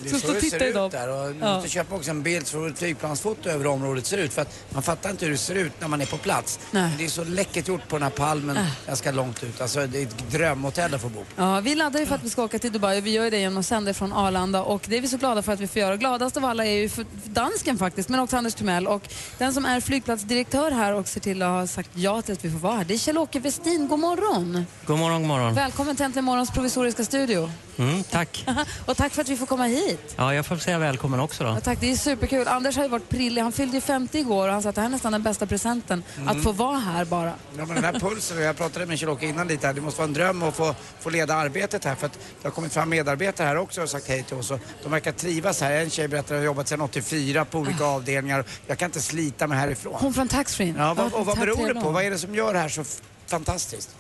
[0.03, 1.09] Det är så det ser ut där.
[1.09, 1.55] Och du Ja.
[1.55, 4.33] måste köpa också en bild så ett flygplansfoto över hur området ser ut.
[4.33, 6.59] För att man fattar inte hur det ser ut när man är på plats.
[6.71, 8.65] Det är så läckert gjort på den här palmen Äh.
[8.87, 9.61] ganska långt ut.
[9.61, 11.25] Alltså det är ett drömhotell att få bo på.
[11.43, 13.31] Ja, vi laddar ju för att vi ska åka till Dubai och vi gör ju
[13.31, 15.67] det genom att sända från Arlanda och det är vi så glada för att vi
[15.69, 15.97] får göra.
[15.97, 19.03] Gladast av alla är ju för dansken faktiskt, men också Anders Timell och
[19.39, 22.51] den som är flygplatsdirektör här och ser till att ha sagt ja till att vi
[22.51, 22.85] får vara här.
[22.85, 23.89] Det är Kjell-Åke Westin.
[23.89, 24.67] God morgon!
[24.87, 25.55] God morgon, god morgon.
[25.55, 27.51] Välkommen till Äntligen morgons provisoriska studio.
[27.79, 28.47] Mm, tack.
[28.87, 30.15] och tack för att vi får komma hit.
[30.17, 31.51] Ja, jag får säga välkommen också då.
[31.51, 32.49] Ja, tack, det är superkul.
[32.49, 33.43] Anders har ju varit prillig.
[33.43, 35.47] Han fyllde ju 50 igår och han sa att det här är nästan den bästa
[35.47, 36.03] presenten.
[36.17, 36.29] Mm.
[36.29, 37.33] Att få vara här bara.
[37.59, 40.09] Ja, men den här pulsen, jag pratade med Kjell-Åke innan lite här, det måste vara
[40.09, 43.47] en dröm att få, få leda arbetet här för att det har kommit fram medarbetare
[43.47, 45.73] här också och sagt hej till oss och de verkar trivas här.
[45.73, 48.45] En tjej berättade att har jobbat sedan 84 på olika avdelningar.
[48.67, 49.95] Jag kan inte slita mig härifrån.
[50.01, 50.75] Hon från taxfree.
[50.79, 51.91] Ja, vad, och vad beror det på?
[51.91, 52.85] Vad är det som gör det här så
[53.27, 53.97] fantastiskt?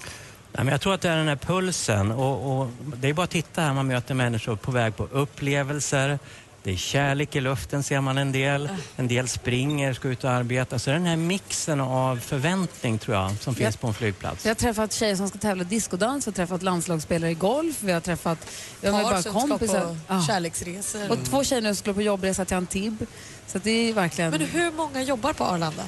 [0.53, 3.25] Nej, men jag tror att det är den här pulsen och, och det är bara
[3.25, 6.19] att titta här, man möter människor på väg på upplevelser,
[6.63, 8.69] Det är kärlek i luften ser man en del.
[8.97, 10.79] En del springer, ska ut och arbeta.
[10.79, 13.79] Så den här mixen av förväntning tror jag som finns Ja.
[13.81, 14.45] på en flygplats.
[14.45, 17.77] Vi har träffat tjejer som ska tävla i discodans, vi har träffat landslagsspelare i golf,
[17.83, 18.39] vi har träffat
[18.81, 19.81] vi har bara som ska kompisar.
[19.81, 20.23] på Ja.
[20.27, 21.11] kärleksresor.
[21.11, 23.09] Och två tjejer nu som skulle på jobbresa till Antibes.
[23.47, 24.31] Så det är verkligen...
[24.31, 25.83] Men hur många jobbar på Arlanda?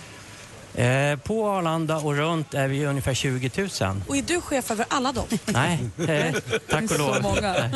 [0.74, 3.68] Eh, på Arlanda och runt är vi ungefär 20 000.
[4.08, 5.24] Och är du chef över alla dem?
[5.44, 5.78] Nej,
[6.08, 6.34] eh,
[6.70, 7.22] tack och Så lov.
[7.22, 7.70] många.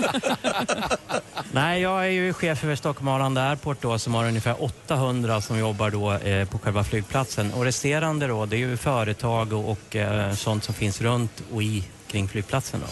[1.52, 5.58] Nej, jag är ju chef över Stockholm Arlanda Airport då, som har ungefär 800 som
[5.58, 7.52] jobbar då, eh, på själva flygplatsen.
[7.52, 11.62] Och resterande då, det är ju företag och, och eh, sånt som finns runt och
[11.62, 12.80] i kring flygplatsen.
[12.80, 12.86] Då.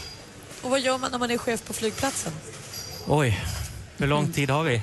[0.66, 2.32] Och vad gör man när man är chef på flygplatsen?
[3.06, 3.40] Oj,
[4.02, 4.82] hur lång tid har vi?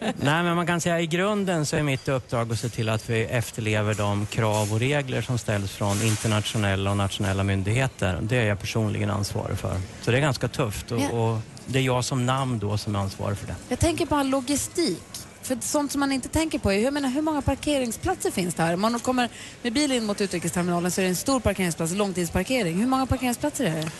[0.00, 3.10] Nej, men man kan säga i grunden så är mitt uppdrag att se till att
[3.10, 8.18] vi efterlever de krav och regler som ställs från internationella och nationella myndigheter.
[8.22, 9.76] Det är jag personligen ansvarig för.
[10.00, 12.98] Så det är ganska tufft och, och det är jag som namn då som är
[12.98, 13.54] ansvarig för det.
[13.68, 15.02] Jag tänker på all logistik.
[15.42, 18.62] För sånt som man inte tänker på är jag menar, hur många parkeringsplatser finns det
[18.62, 18.74] här?
[18.74, 19.28] Om man kommer
[19.62, 22.78] med bil in mot utrikesterminalen så är det en stor parkeringsplats, långtidsparkering.
[22.78, 23.90] Hur många parkeringsplatser är det?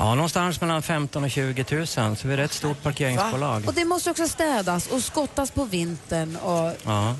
[0.00, 3.62] Ja, någonstans mellan 15 och 20 000, så vi är ett stort parkeringsbolag.
[3.66, 6.36] Och det måste också städas och skottas på vintern.
[6.36, 6.72] Och...
[6.84, 7.14] Ja.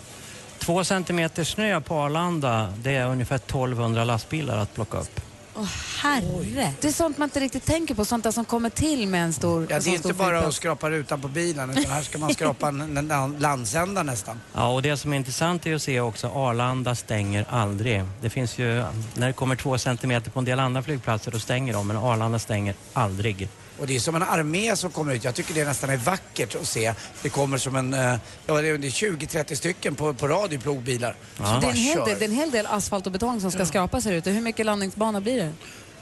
[0.59, 5.21] Två centimeter snö på Arlanda, det är ungefär 1200 lastbilar att plocka upp.
[5.61, 5.67] Åh
[6.03, 6.73] herre!
[6.81, 9.33] Det är sånt man inte riktigt tänker på, sånt där som kommer till med en
[9.33, 12.19] stor Ja, en det är inte bara att skrapa rutan på bilen utan här ska
[12.19, 14.41] man skrapa en, en, en landsända nästan.
[14.55, 18.05] Ja, och det som är intressant är att se också, Arlanda stänger aldrig.
[18.21, 21.73] Det finns ju, när det kommer två centimeter på en del andra flygplatser, då stänger
[21.73, 23.49] de, men Arlanda stänger aldrig.
[23.81, 25.25] Och det är som en armé som kommer ut.
[25.25, 26.95] Jag tycker det nästan är vackert att se.
[27.23, 28.15] Det kommer som en, eh,
[28.47, 31.15] ja det är 20-30 stycken på, på rad i plogbilar.
[31.39, 31.59] Ja.
[31.61, 33.67] Det är, en hel del, det är en hel del asfalt och betong som ska
[33.67, 34.31] skrapas här ute.
[34.31, 35.53] Hur mycket landningsbana blir det?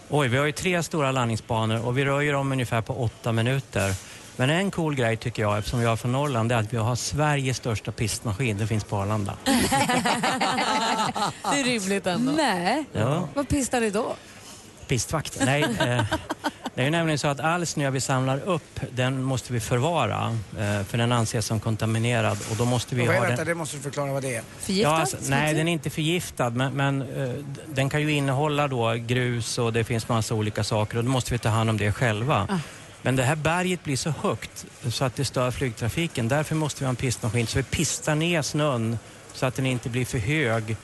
[0.08, 3.32] Oj, vi har ju tre stora landningsbanor och vi rör ju dem ungefär på åtta
[3.32, 3.94] minuter.
[4.36, 6.76] Men en cool grej tycker jag, eftersom jag är från Norrland, det är att vi
[6.76, 8.58] har Sveriges största pistmaskin.
[8.58, 9.36] Det finns på Arlanda.
[11.52, 12.32] Det är rimligt ändå.
[12.32, 13.28] Nej, Ja.
[13.34, 14.16] vad pistar ni då?
[14.88, 15.38] Pistvakt?
[15.44, 16.04] Nej, eh,
[16.74, 20.38] det är ju nämligen så att all snö vi samlar upp, den måste vi förvara.
[20.58, 23.46] Eh, för den anses som kontaminerad och då måste vi Och, ha vänta, den...
[23.46, 24.42] det måste du förklara vad det är.
[24.66, 27.30] Ja, alltså, nej, den är inte förgiftad men, men eh,
[27.66, 31.32] den kan ju innehålla då grus och det finns massa olika saker och då måste
[31.32, 32.46] vi ta hand om det själva.
[32.50, 32.58] Ah.
[33.02, 36.28] Men det här berget blir så högt så att det stör flygtrafiken.
[36.28, 38.98] Därför måste vi ha en pistmaskin så vi pistar ner snön
[39.32, 40.76] så att den inte blir för hög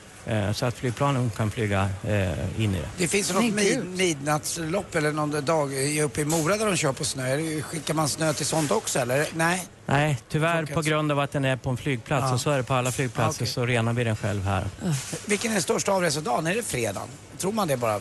[0.55, 2.89] så att flygplanen kan flyga eh, in i det.
[2.99, 5.71] Det finns något mid, midnattslopp eller någon dag
[6.05, 7.61] uppe i Mora där de kör på snö.
[7.63, 9.27] Skickar man snö till sånt också eller?
[9.35, 9.67] Nej?
[9.87, 12.35] Nej, tyvärr på grund av att den är på en flygplats Ja.
[12.35, 13.53] och så är det på alla flygplatser Okej.
[13.53, 14.65] så renar vi den själv här.
[15.27, 16.47] Vilken är den största avresedagen?
[16.47, 17.09] Är det fredagen?
[17.39, 18.01] Tror man det bara?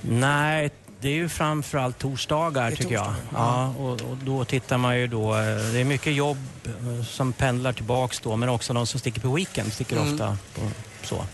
[0.00, 3.04] Nej, det är ju framförallt torsdagar tycker jag.
[3.04, 7.04] torsdagar, Ja, och, och då tittar man ju då, eh, det är mycket jobb eh,
[7.04, 10.12] som pendlar tillbaks då men också de som sticker på weekend sticker Mm.
[10.12, 10.60] ofta på,
[11.02, 11.24] så.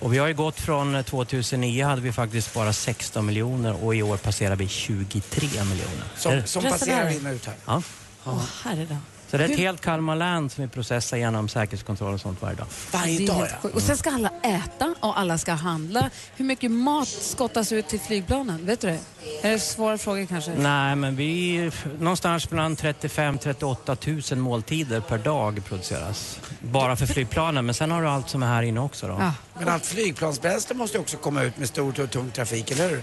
[0.00, 3.94] Och vi har ju gått från eh, 2009 hade vi faktiskt bara 16 miljoner och
[3.96, 6.04] i år passerar vi 23 miljoner.
[6.16, 7.54] Som, som passerar in och ut här?
[7.66, 7.82] Ja.
[8.24, 8.96] Åh, herre då.
[9.30, 12.42] Så det är ett Hur- helt Kalmar län som vi processar genom säkerhetskontroll och sånt
[12.42, 12.66] varje dag.
[12.92, 13.74] Är helt sjukt.
[13.74, 16.10] Och sen ska alla äta och alla ska handla.
[16.36, 18.66] Hur mycket mat skottas ut till flygplanen?
[18.66, 18.98] Vet du det?
[19.42, 20.50] Är det svåra frågor kanske?
[20.58, 21.70] Nej, men vi...
[21.98, 26.40] Någonstans mellan 35-38 000 måltider per dag produceras.
[26.60, 29.32] Bara för flygplanen, men sen har du allt som är här inne också då.
[29.58, 33.02] Men allt flygplansbränsle måste ju också komma ut med stor och tung trafik, eller hur?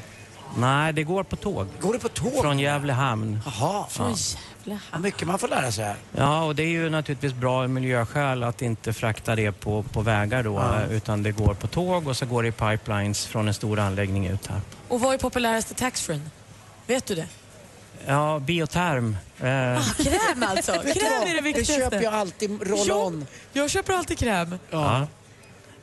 [0.57, 1.67] Nej, det går på tåg.
[1.79, 2.41] Går det på tåg?
[2.41, 3.39] Från Gävle hamn.
[3.45, 3.85] Jaha.
[4.65, 4.77] Ja.
[4.91, 5.95] Vad mycket man får lära sig här.
[6.11, 10.01] Ja, och det är ju naturligtvis bra ur miljöskäl att inte frakta det på, på
[10.01, 10.85] vägar då, Ja.
[10.95, 14.27] utan det går på tåg och så går det i pipelines från en stor anläggning
[14.27, 14.61] ut här.
[14.87, 16.21] Och vad är populäraste taxfree?
[16.87, 17.27] Vet du det?
[18.07, 19.17] Ja, bioterm.
[19.39, 19.43] Eh,
[19.97, 20.71] Kräm alltså!
[20.81, 21.73] Kräm är det viktigaste.
[21.75, 23.25] Det köper jag alltid roll-on.
[23.53, 24.55] Jag köper alltid kräm.
[24.69, 25.07] ja.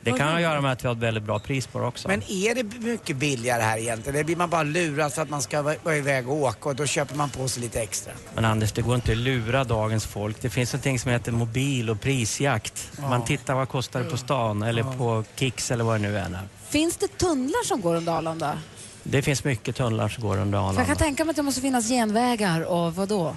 [0.03, 1.85] Det kan ha att göra med att vi har ett väldigt bra pris på det
[1.85, 2.07] också.
[2.07, 4.15] Men är det mycket billigare här egentligen?
[4.15, 6.85] Eller blir man bara lurad så att man ska vara iväg och åka och då
[6.85, 8.13] köper man på sig lite extra?
[8.35, 10.41] Men Anders, det går inte att lura dagens folk.
[10.41, 12.91] Det finns någonting som heter mobil och prisjakt.
[13.09, 16.39] Man tittar vad kostar det på stan eller på Kicks eller vad det nu är.
[16.69, 18.57] Finns det tunnlar som går under Arlanda?
[19.03, 20.85] Det finns mycket tunnlar som går under För jag Arlanda.
[20.85, 23.35] kan tänka mig att det måste finnas genvägar och vad då?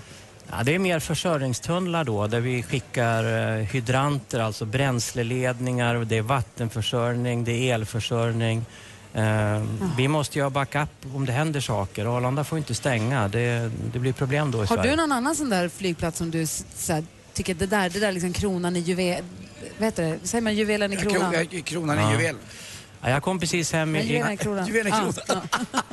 [0.51, 3.25] Ja, det är mer försörjningstunnlar då där vi skickar
[3.59, 8.65] eh, hydranter, alltså bränsleledningar, det är vattenförsörjning, det är elförsörjning.
[9.15, 9.63] Eh,
[9.97, 12.17] vi måste ju ha backup om det händer saker.
[12.17, 13.29] Arlanda får inte stänga.
[13.29, 14.91] Det, det blir problem då i Har Sverige.
[14.91, 18.01] du någon annan sån där flygplats som du s- så här, tycker det där, det
[18.01, 19.25] där är liksom kronan i juvel...
[19.79, 20.29] Vad heter det?
[20.29, 21.33] Säger man juvelen i kronan?
[21.35, 22.09] Kro- kronan Ja.
[22.11, 22.37] i juvel.
[23.03, 24.07] Ja, jag kom precis hem Ja, i...
[24.07, 24.67] juvelen i kronan.
[24.67, 25.15] Juvelen i kronan.
[25.29, 25.41] Ja,
[25.83, 25.91] ja.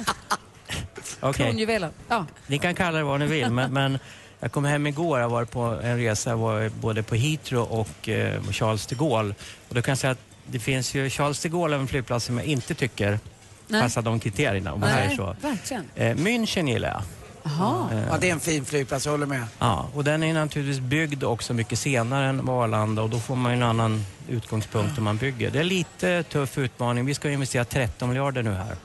[1.20, 1.46] Okej.
[1.46, 1.92] Kronjuvelen.
[2.08, 2.26] Ja.
[2.48, 4.00] Ni kan kalla det vad ni vill, men, men
[4.44, 8.10] Jag kom hem igår, jag var på en resa, jag var både på Heathrow och
[8.10, 9.34] eh, Charles de Gaulle.
[9.70, 12.38] Och då kan jag säga att det finns ju Charles de Gaulle, en flygplats som
[12.38, 13.20] jag inte tycker
[13.68, 13.82] Nej.
[13.82, 14.74] passar de kriterierna.
[14.74, 15.36] Om är Nej, så.
[15.42, 15.86] verkligen.
[15.96, 17.02] Eh, München gillar jag.
[17.44, 17.90] Jaha.
[17.92, 19.44] Eh, Ja, det är en fin flygplats, jag håller med.
[19.60, 23.52] Ja, och den är naturligtvis byggd också mycket senare än Arlanda och då får man
[23.52, 25.52] ju en annan utgångspunkt när man bygger.
[25.52, 27.06] Det är lite tuff utmaning.
[27.06, 28.76] Vi ska investera 13 miljarder nu här.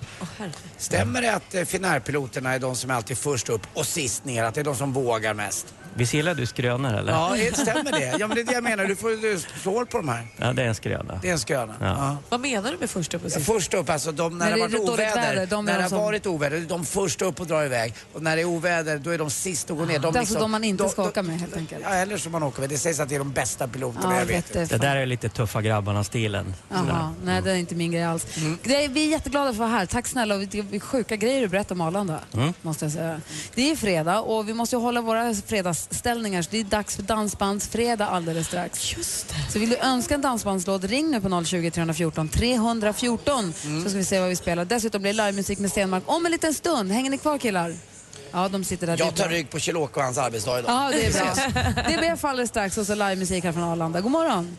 [0.78, 4.44] Stämmer det att eh, Finnair-piloterna är de som är alltid först upp och sist ner?
[4.44, 5.74] Att det är de som vågar mest?
[5.96, 7.12] Visst gillar du skrönor eller?
[7.12, 8.16] Ja, eh, stämmer det?
[8.18, 8.84] Ja, men det är det jag menar.
[8.84, 10.26] Du får du slår på de här.
[10.36, 11.18] Ja, det är en skröna.
[11.22, 11.74] Det är en skröna.
[11.80, 12.16] Ja.
[12.28, 13.46] Vad menar du med först upp och Ja, sist?
[13.46, 15.14] först upp, alltså de, när När det har det är varit oväder.
[15.34, 17.64] väder, de är när de det har som- varit oväder, de först upp och drar
[17.64, 17.94] iväg.
[18.12, 19.94] Och när det är oväder, då är de sist att gå ner.
[19.94, 21.82] De Det är alltså liksom- de man inte ska åka med helt enkelt.
[21.88, 22.70] Ja, eller som man åker med.
[22.70, 24.52] Det sägs att det är de bästa piloterna Ja, jag vet.
[24.52, 24.64] det.
[24.64, 26.54] Det där är lite tuffa grabbarna-stilen.
[26.70, 28.26] Jaha, nej det är inte min grej alls.
[28.36, 28.58] Mm.
[28.62, 29.86] Det är, vi är jätteglada för att vara här.
[29.86, 30.34] Tack snälla.
[30.34, 32.20] Och Det är sjuka grejer du berättar om Arlanda.
[32.34, 32.52] Mm.
[32.62, 33.20] Måste jag säga.
[33.54, 35.34] Det är fredag och vi måste ju hålla våra
[35.90, 38.96] fredagsställningar så det är dags för dansbandsfredag alldeles strax.
[38.96, 39.52] Just det.
[39.52, 43.82] Så vill du önska en dansbandslåt, ring nu på 020 314 314 Mm.
[43.84, 44.64] så ska vi se vad vi spelar.
[44.64, 46.92] Dessutom blir det livemusik med Stenmark om en liten stund.
[46.92, 47.74] Hänger ni kvar killar?
[48.32, 48.96] Ja, de sitter där.
[48.96, 50.70] Det är Jag tar rygg på Kjell-Åke och hans arbetsdag idag.
[50.70, 51.34] Ja, det är bra.
[51.88, 54.00] Det blir faller strax och så livemusik här från Arlanda.
[54.00, 54.58] God morgon.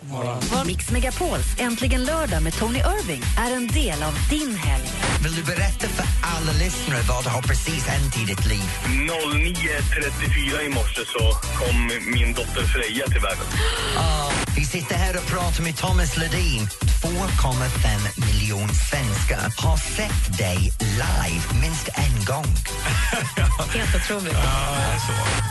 [0.65, 4.83] Mix Megapols Äntligen lördag med Tony Irving är en del av din helg.
[5.23, 6.05] Vill du berätta för
[6.35, 8.63] alla lyssnare vad har precis hänt i ditt liv?
[8.85, 13.45] 09.34 i morse så kom min dotter Freja till världen.
[13.97, 16.67] Ah, vi sitter här och pratar med Thomas Ledin.
[17.03, 22.45] 2,5 miljoner svenskar har sett dig live minst en gång.
[23.59, 24.37] Helt otroligt.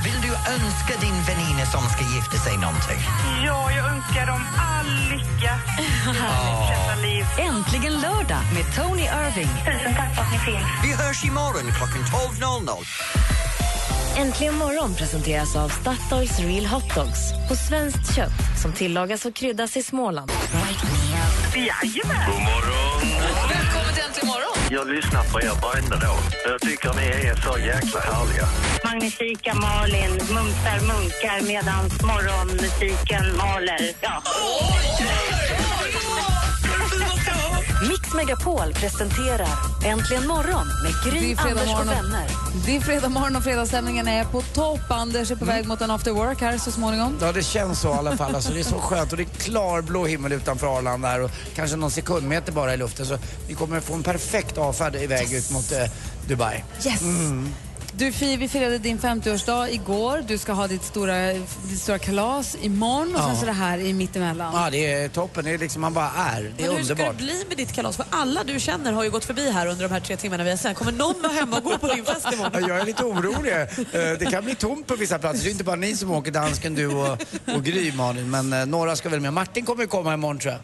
[0.04, 2.98] Vill du önska din väninna som ska gifta sig någonting?
[3.46, 5.59] Ja, jag önskar dem all lycka
[7.02, 7.24] liv.
[7.38, 9.48] Äntligen lördag med Tony Irving.
[9.64, 10.64] Tusen tack för att ni finns.
[10.84, 12.02] Vi hörs imorgon klockan
[12.40, 12.84] 12.00.
[14.16, 18.32] Äntligen morgon presenteras av Statoils Real Hot Dogs på svenskt kött
[18.62, 20.32] som tillagas och kryddas i Småland.
[21.54, 22.30] Jajamän!
[22.30, 23.00] God morgon!
[23.48, 24.55] Välkommen till Äntligen morgon!
[24.71, 26.19] Jag lyssnar på er varenda dag.
[26.45, 28.47] Jag tycker ni är så jäkla härliga.
[28.85, 33.91] Magnifika Malin mumsar munkar medan morgonmusiken maler.
[34.01, 34.23] Ja.
[37.83, 39.49] Mix Megapol presenterar
[39.85, 42.31] Äntligen morgon med Gry, Anders och vänner.
[42.66, 44.91] Det är fredag morgon och fredagsstämningen är på topp.
[44.91, 47.18] Anders är på väg mot en after work här så småningom.
[47.20, 48.35] Ja, det känns så i alla fall.
[48.35, 51.77] Alltså, det är så skönt och det är klarblå himmel utanför Arlanda här och kanske
[51.77, 53.07] någon sekundmeter bara i luften.
[53.07, 53.18] Så
[53.49, 55.79] vi kommer få en perfekt avfärd iväg ut mot eh,
[56.29, 56.64] Dubai.
[56.87, 57.03] Yes!
[57.99, 60.24] Du, vi firade din 50-årsdag igår.
[60.28, 63.36] Du ska ha ditt stora, ditt stora kalas imorgon och sen Ja.
[63.40, 64.53] så det här i mittemellan.
[64.55, 65.44] Ja, det är toppen.
[65.44, 66.53] Det är liksom man bara är.
[66.57, 67.97] Det är Men hur ska det bli med ditt kalas?
[67.97, 70.51] För alla du känner har ju gått förbi här under de här tre timmarna vi
[70.51, 70.78] har sänt.
[70.78, 72.68] Kommer någon vara hemma och gå på din fest Ja, imorgon?
[72.68, 73.53] jag är lite orolig.
[73.53, 73.66] Eh,
[74.18, 75.42] Det kan bli tomt på vissa platser.
[75.44, 77.18] Det är inte bara ni som åker, dansken, du och,
[77.55, 78.30] och Gry, Malin.
[78.30, 79.32] Men eh, några ska väl med.
[79.32, 80.61] Martin kommer ju komma imorgon tror jag.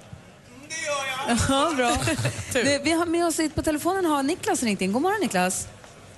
[1.49, 1.97] Ja, bra.
[2.53, 4.93] Det, vi har med oss på telefonen har Niklas ringt in.
[4.93, 5.67] God morgon Niklas.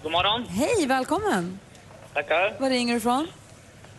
[0.05, 0.45] God morgon.
[0.49, 1.59] Hej, välkommen.
[2.15, 2.57] Tackar.
[2.59, 3.29] Var ringer du ifrån?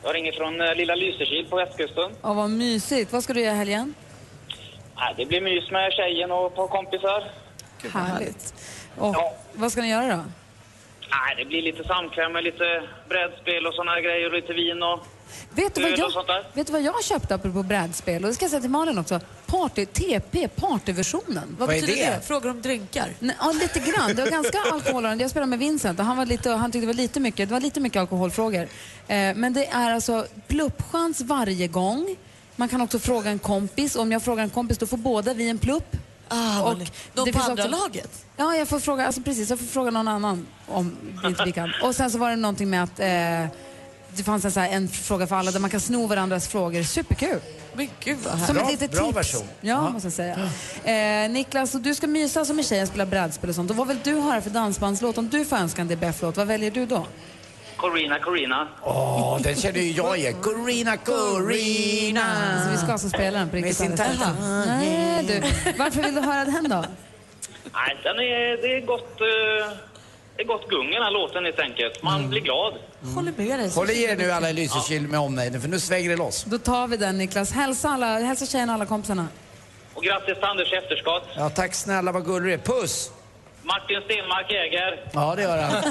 [0.03, 2.11] Jag ringer från eh, lilla Lysekil på västkusten.
[2.21, 3.13] Ja, vad mysigt.
[3.13, 3.93] Vad ska du göra i helgen?
[4.95, 7.23] Nej, det blir mys med tjejen och ett par kompisar.
[7.93, 8.53] Härligt.
[8.97, 9.15] Och
[9.53, 10.23] vad ska ni göra då?
[11.09, 14.83] Nej, det blir lite samkväm med lite brädspel och såna här grejer och lite vin
[14.83, 14.99] och
[15.49, 16.43] Vet du, vad öl jag, och sånt där.
[16.53, 18.23] vet du vad jag har köpt apropå brädspel?
[18.23, 19.19] Och det ska jag säga till Malin också.
[19.59, 21.55] Party, TP, partyversionen.
[21.59, 22.21] Vad betyder det?
[22.27, 23.09] Frågar om drinkar?
[23.19, 24.15] Nej, ja, lite grann.
[24.15, 25.21] Det var ganska alkoholhaltigt.
[25.21, 27.53] Jag spelade med Vincent och han, var lite, han tyckte det var lite mycket, det
[27.53, 28.61] var lite mycket alkoholfrågor.
[29.07, 32.15] Eh, men det är alltså pluppchans varje gång.
[32.55, 33.95] Man kan också fråga en kompis.
[33.95, 35.95] Om jag frågar en kompis då får båda vi en plupp.
[36.27, 36.77] Ah, och
[37.13, 38.25] Någon det på andra också- laget?
[38.37, 41.71] Ja, jag får fråga, alltså precis, jag får fråga någon annan om inte vi kan.
[41.83, 43.57] Och sen så var det någonting med att eh,
[44.17, 46.83] det fanns en, så här, en fråga för alla där man kan sno varandras frågor.
[46.83, 47.39] Superkul!
[47.73, 49.17] Men gud vad Som Bra- ett litet bra tips.
[49.17, 49.47] version.
[49.61, 51.23] Ja, måste jag säga.
[51.25, 53.69] Eh, Niklas, och du ska mysa som en tjej och spela brädspel och sånt.
[53.71, 55.17] Och vad vill du höra för dansbandslåt?
[55.17, 57.05] Om du får önska en DBF-låt, vad väljer du då?
[57.77, 58.67] Corina, Corina.
[58.81, 60.33] Åh, den känner ju jag igen.
[60.41, 62.23] Corina, Corina.
[62.65, 64.37] Så vi ska alltså spela den på Med riktigt sin alldeles strax.
[64.37, 64.65] tenta.
[64.65, 65.71] Nej, du.
[65.79, 66.85] Varför vill du höra den då?
[67.73, 69.21] Nej, den är, det är gott...
[69.21, 69.77] eh,
[70.37, 72.03] det är gott gung den här låten helt enkelt.
[72.03, 72.29] Man Mm.
[72.29, 72.73] blir glad.
[73.15, 73.69] Håller med dig.
[73.75, 76.43] Håll i er nu alla i Lysekil med omnejden för nu svänger det loss.
[76.43, 77.51] Då tar vi den Niklas.
[77.51, 79.27] Hälsa, alla, hälsa tjejerna och alla kompisarna.
[79.93, 81.23] Och grattis till Anders efterskott.
[81.37, 82.57] Ja, tack snälla vad gullig du är.
[82.57, 83.11] Puss!
[83.63, 85.09] Martin Stenmark äger.
[85.13, 85.83] Ja, det gör han.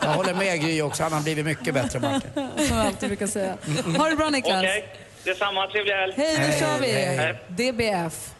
[0.00, 1.02] Jag håller med Gry också.
[1.02, 2.30] Han har blivit mycket bättre, Martin.
[2.68, 3.56] Som jag alltid brukar säga.
[3.98, 4.58] Ha det bra Niklas.
[4.62, 4.88] Okej,
[5.24, 5.66] detsamma.
[5.66, 6.12] Trevlig helg.
[6.16, 6.92] Hej, nu kör vi!
[6.92, 7.34] Hej.
[7.48, 8.30] DBF.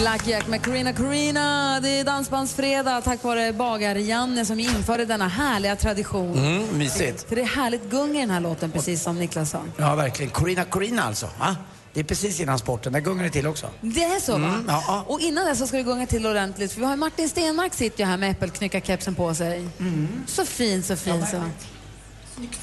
[0.00, 1.80] Black Jack med Carina Carina.
[1.80, 6.38] Det är dansbandsfredag tack vare bagar-Janne som införde denna härliga tradition.
[6.38, 7.28] Mm, mysigt.
[7.28, 9.60] För det är härligt gung i den här låten, precis som Niklas sa.
[9.76, 10.30] Ja, verkligen.
[10.30, 11.28] Corina Corina alltså.
[11.38, 11.56] Va?
[11.92, 12.92] Det är precis innan sporten.
[12.92, 13.66] Där gungar det till också.
[13.80, 14.48] Det är så va?
[14.48, 15.04] Mm, ja, ja.
[15.06, 16.72] Och innan det så ska det gunga till ordentligt.
[16.72, 19.68] För vi har ju Martin Stenmark sitter ju här med äppelknyckarkepsen på sig.
[20.26, 21.36] Så fin, så fin så.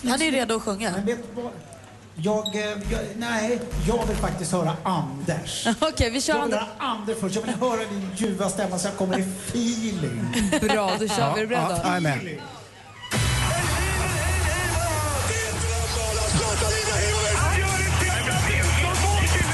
[0.09, 0.93] Han är redo att sjunga.
[2.21, 2.61] Jag, eh,
[2.91, 5.67] jag, nej, jag vill faktiskt höra Anders.
[5.79, 6.69] Okej, vi kör Jag vill Anders.
[6.79, 7.35] höra Anders först.
[7.35, 10.27] Jag vill höra din ljuva stämma så jag kommer i feeling.
[10.61, 11.41] Bra, då kör vi.
[11.41, 11.61] Är du beredd?
[11.69, 12.39] Ja, jag är med.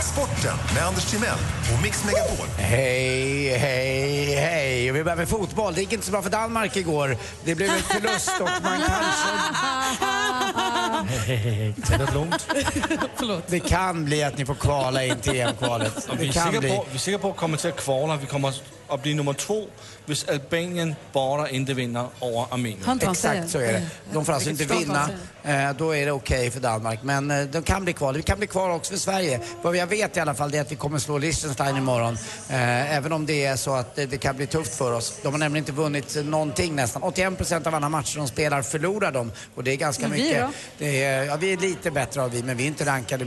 [0.02, 1.38] Sporten med Anders Timell
[1.76, 2.48] och Mix Megapol.
[2.58, 4.92] Hej, hej, hej.
[4.92, 5.74] Vi börjar med fotboll.
[5.74, 7.18] Det gick inte så bra för Danmark igår.
[7.46, 9.30] Det blev en förlust och man kanske...
[11.20, 11.74] Hej, hej, hej.
[11.88, 12.48] Tag det lugnt.
[13.48, 16.08] Det kan bli att ni får kvala in till EM-kvalet.
[16.12, 16.70] Vi Det är, kan sikre bli.
[16.70, 18.16] på, vi är sikre på att komma till att kvala.
[18.16, 18.54] Vi kommer
[18.88, 19.66] att bli nummer två
[20.08, 23.00] om Albanien bara inte vinner över Armenien.
[23.02, 23.88] Exakt så är det.
[24.14, 25.10] De får alltså inte vinna.
[25.44, 27.00] Eh, då är det okej för Danmark.
[27.04, 28.14] Men eh, de kan bli kvar.
[28.14, 29.40] Vi kan bli kvar också för Sverige.
[29.62, 32.18] Vad jag vet i alla fall det är att vi kommer slå Liechtenstein imorgon.
[32.50, 35.14] Eh, även om det är så att det, det kan bli tufft för oss.
[35.22, 37.04] De har nämligen inte vunnit någonting nästan.
[37.04, 39.32] 81 procent av alla matcher de spelar förlorar de.
[39.56, 40.42] Och det är ganska Men vi mycket.
[40.42, 40.50] då?
[40.78, 43.26] Det är, ja, vi är lite bättre av vi, men vi är inte rankade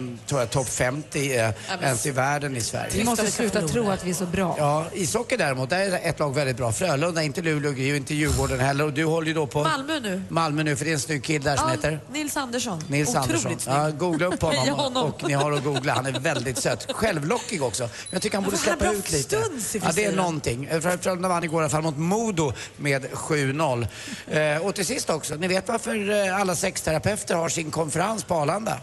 [0.50, 2.90] topp 50 eh, men- ens i världen i Sverige.
[2.92, 4.54] Vi måste sluta tro att vi är så bra.
[4.58, 6.65] Ja, ishockey däremot, där är ett lag väldigt bra.
[6.72, 8.84] Frölunda, inte Luleå, inte Djurgården heller.
[8.84, 10.22] Och du håller ju då på Malmö nu.
[10.28, 12.82] Malmö nu, för det är en snygg kille där som heter Nils Andersson.
[12.88, 13.58] Nils Otroligt Andersson.
[13.60, 13.76] snygg.
[13.76, 15.12] Ja, googla upp honom, Heja och, honom.
[15.12, 15.92] och ni har att googla.
[15.94, 16.92] Han är väldigt söt.
[16.92, 17.88] Självlockig också.
[18.10, 19.36] Jag tycker han borde släppa bra ut lite.
[19.82, 20.68] Ja, det är någonting.
[20.70, 23.86] Frö- Frölunda vann igår i alla fall mot Modo med 7-0.
[24.28, 28.34] Eh, och till sist också, ni vet varför eh, alla sexterapeuter har sin konferens på
[28.34, 28.78] Arlanda?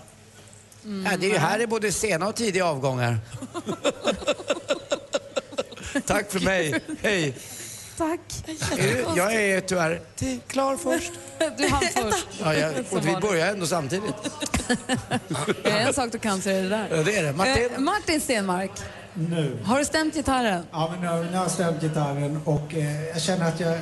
[0.86, 1.12] Mm.
[1.12, 3.18] Ja, det är ju här är både sena och tidiga avgångar.
[6.06, 6.80] Tack för mig.
[7.02, 7.36] Hej.
[7.98, 8.20] Tack.
[8.80, 11.12] Är jag är tyvärr till- klar först.
[11.58, 12.28] Du hann först.
[12.44, 14.14] Ja, jag, och vi börjar ändå samtidigt.
[15.64, 16.88] Det är en sak du kan så är det där.
[16.92, 17.34] Ja, det är det.
[17.34, 17.70] Martin?
[17.76, 18.72] Eh, Martin Stenmark,
[19.14, 19.58] Nu.
[19.66, 20.64] har du stämt gitarren?
[20.72, 23.80] Ja, men nu, nu har jag stämt gitarren och eh, jag känner att jag...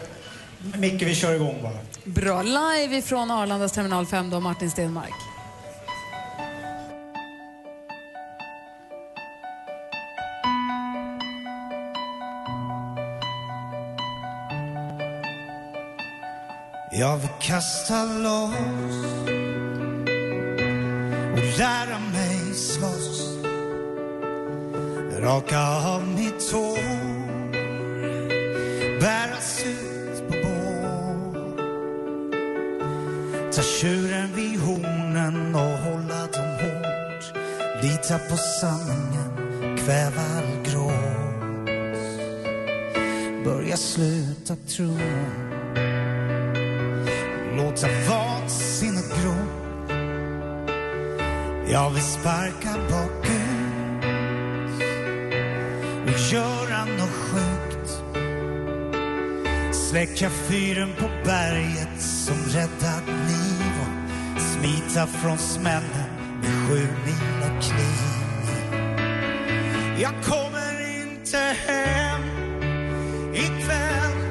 [0.77, 1.77] Micke, vi kör igång bara.
[2.03, 2.41] Bra.
[2.41, 5.13] Live ifrån Arlandas terminal 5 då, Martin Stenmark.
[16.93, 19.05] Jag vill kasta loss
[21.33, 23.37] och lära mig slåss.
[25.19, 26.79] Raka av mitt hår,
[28.99, 31.55] bäras ut på bår.
[33.51, 37.33] Ta tjuren vid hornen och hålla dem hårt.
[37.83, 41.11] Lita på sanningen, kväva all gråt.
[43.45, 44.97] Börja sluta tro
[47.81, 49.35] låta vansinnigt gro.
[51.67, 53.31] Jag vill sparka bakut
[56.03, 58.01] och göra något sjukt.
[59.71, 66.09] Släcka fyren på berget som räddat liv och smita från smällen
[66.41, 68.71] med sju mila kniv.
[70.01, 72.21] Jag kommer inte hem
[73.33, 74.21] ikväll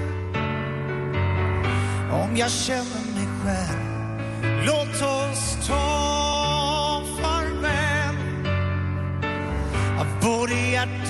[2.12, 2.99] om jag känner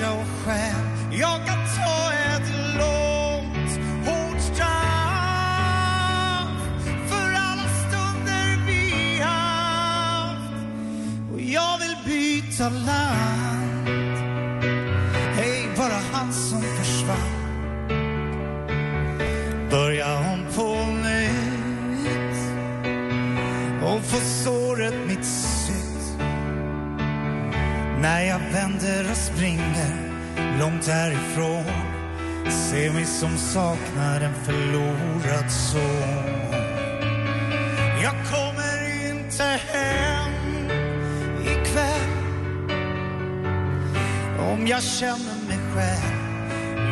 [0.01, 0.80] hjärta och
[30.71, 31.65] långt härifrån
[32.49, 35.81] se mig som saknar en förlorad son.
[38.03, 40.69] Jag kommer inte hem
[41.41, 42.11] ikväll
[44.39, 46.15] om jag känner mig själv.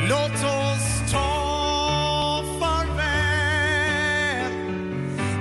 [0.10, 4.54] Låt oss ta farväl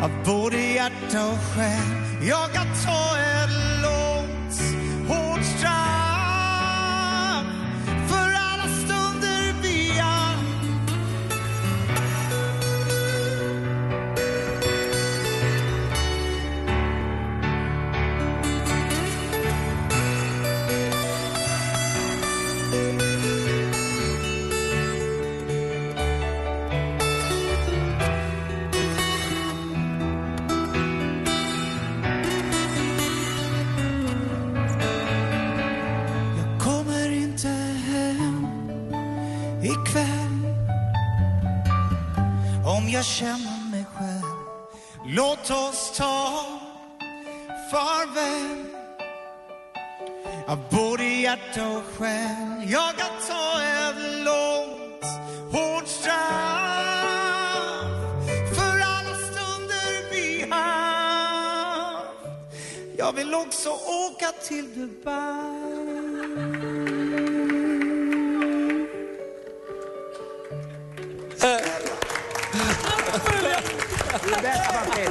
[0.03, 2.28] av både hjärta och själ.
[2.28, 3.67] Jag kan ta ett
[50.49, 55.05] Av både hjärta och själ Jag kan ta ett långt,
[55.53, 56.14] hårt straff
[58.55, 62.07] För alla stunder vi haft
[62.96, 65.68] Jag vill också åka till Dubai
[74.99, 75.11] är.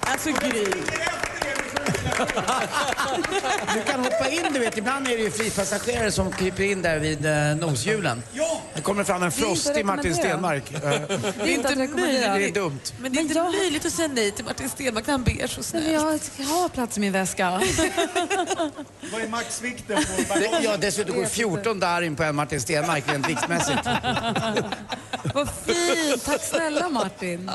[0.00, 1.19] Alltså Gry.
[3.74, 4.78] Du kan hoppa in, du vet.
[4.78, 8.22] Ibland är det ju fripassagerare som kryper in där vid eh, noshjulen.
[8.32, 8.60] Ja.
[8.74, 10.14] Det kommer fram en Det inte frostig Martin.
[10.14, 10.72] Stenmark.
[10.74, 10.88] Eh, Det
[11.42, 12.34] är inte att rekommendera.
[12.34, 12.80] Det är dumt.
[12.98, 15.62] Men det är inte möjligt att säga nej till Martin Stenmarck när han ber så
[15.62, 15.88] snällt.
[15.88, 16.00] jag
[16.46, 17.50] har plats i min väska.
[19.12, 23.04] Vad är maxvikten på Det, ja, dessutom går 14 där in på en Martin Stenmark
[23.08, 23.78] rent viktmässigt.
[25.34, 26.24] Vad fint!
[26.24, 27.50] Tack snälla Martin.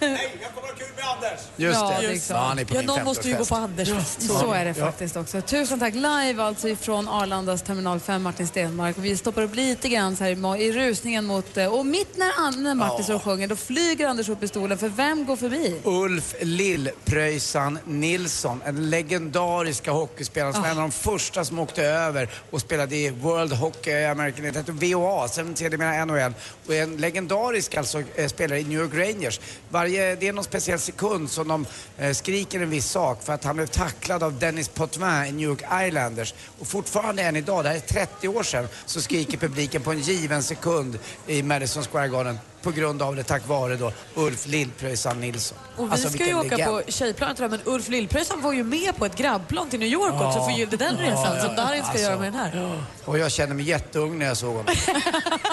[0.00, 1.40] Nej, jag kommer ha kul med Anders.
[1.56, 2.26] Just Ja, det.
[2.26, 2.28] klart.
[2.28, 3.48] Ja, han är på Ja, min någon måste ju gå 50-årsfest.
[3.48, 4.22] på Anders fest.
[4.22, 4.84] Så är det Ja.
[4.86, 5.40] faktiskt också.
[5.42, 5.94] Tusen tack.
[5.94, 8.96] Live alltså ifrån Arlandas terminal 5, Martin Stenmark.
[8.98, 11.56] Vi stoppar upp lite grann så här i rusningen mot...
[11.56, 14.78] eh, Och mitt när, Martin står och sjunger, då flyger Anders upp i stolen.
[14.78, 15.80] För vem går förbi?
[15.84, 22.28] Ulf Lill-Pröjsan Nilsson, en legendariska hockeyspelare som var en av de första som åkte över
[22.50, 26.34] och spelade i World Hockey American, det hette VOA, sen sedermera NHL.
[26.66, 29.40] Och en legendarisk alltså, eh, spelare i New York Rangers.
[29.70, 31.66] Varje, det är någon speciell sekund som de
[31.98, 35.48] eh, skriker en viss sak för att han blev tacklad av Dennis Potvin i New
[35.48, 36.34] York Islanders.
[36.58, 40.00] Och fortfarande än idag, det här är 30 år sedan, så skriker publiken på en
[40.00, 45.20] given sekund i Madison Square Garden på grund av det, tack vare då Ulf Lill-Pröjsan
[45.20, 45.58] Nilsson.
[45.76, 46.70] Och vi Alltså, ska ju åka legend.
[46.86, 50.14] på tjejplanet jag, men Ulf Lillpröjsson var ju med på ett grabbplan till New York
[50.18, 50.28] Ja.
[50.28, 52.04] också förgyllde den Ja, resan ja, som Darin ska alltså.
[52.06, 52.82] göra med den här.
[53.04, 54.74] Och jag kände mig jätteung när jag såg honom.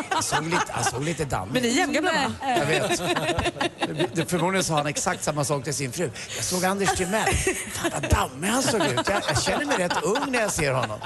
[0.09, 2.33] Han såg lite, han såg lite dammig Men ni är jämngamla va?
[2.59, 4.29] Jag vet.
[4.29, 6.09] Förmodligen sa han exakt samma sak till sin fru.
[6.35, 7.33] Jag såg Anders Timell.
[7.73, 9.01] Fan vad dammig han såg ut.
[9.09, 10.99] Jag, jag känner mig rätt ung när jag ser honom.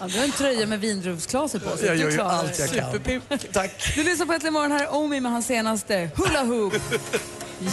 [0.00, 1.76] Ja, du har en tröja med vindruvsglaser på.
[1.76, 3.20] Så Jag gör ju allt jag kan.
[3.52, 3.92] Tack.
[3.96, 4.72] Du lyssnar på Äntligen morgon.
[4.72, 6.72] Här är Omi med hans senaste Hula Hoop.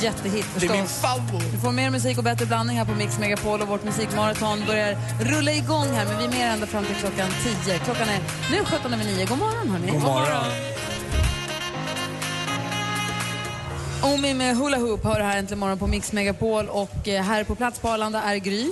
[0.02, 1.02] Jättehit Det är min förstås.
[1.02, 1.52] favorit.
[1.52, 4.98] Du får mer musik och bättre blandning här på Mix Megapol och vårt musikmaraton börjar
[5.22, 7.30] rulla igång här men vi är med ända fram till klockan
[7.66, 7.80] 10.
[7.80, 8.20] Klockan är
[8.52, 9.26] nu 17 över 9.
[9.26, 9.92] God morgon hörni.
[9.92, 10.44] God morgon.
[14.04, 17.56] Omi med Hula Hoop hör här äntligen morgon på Mix Megapol och eh, här på
[17.56, 18.72] plats på Arlanda är Gry.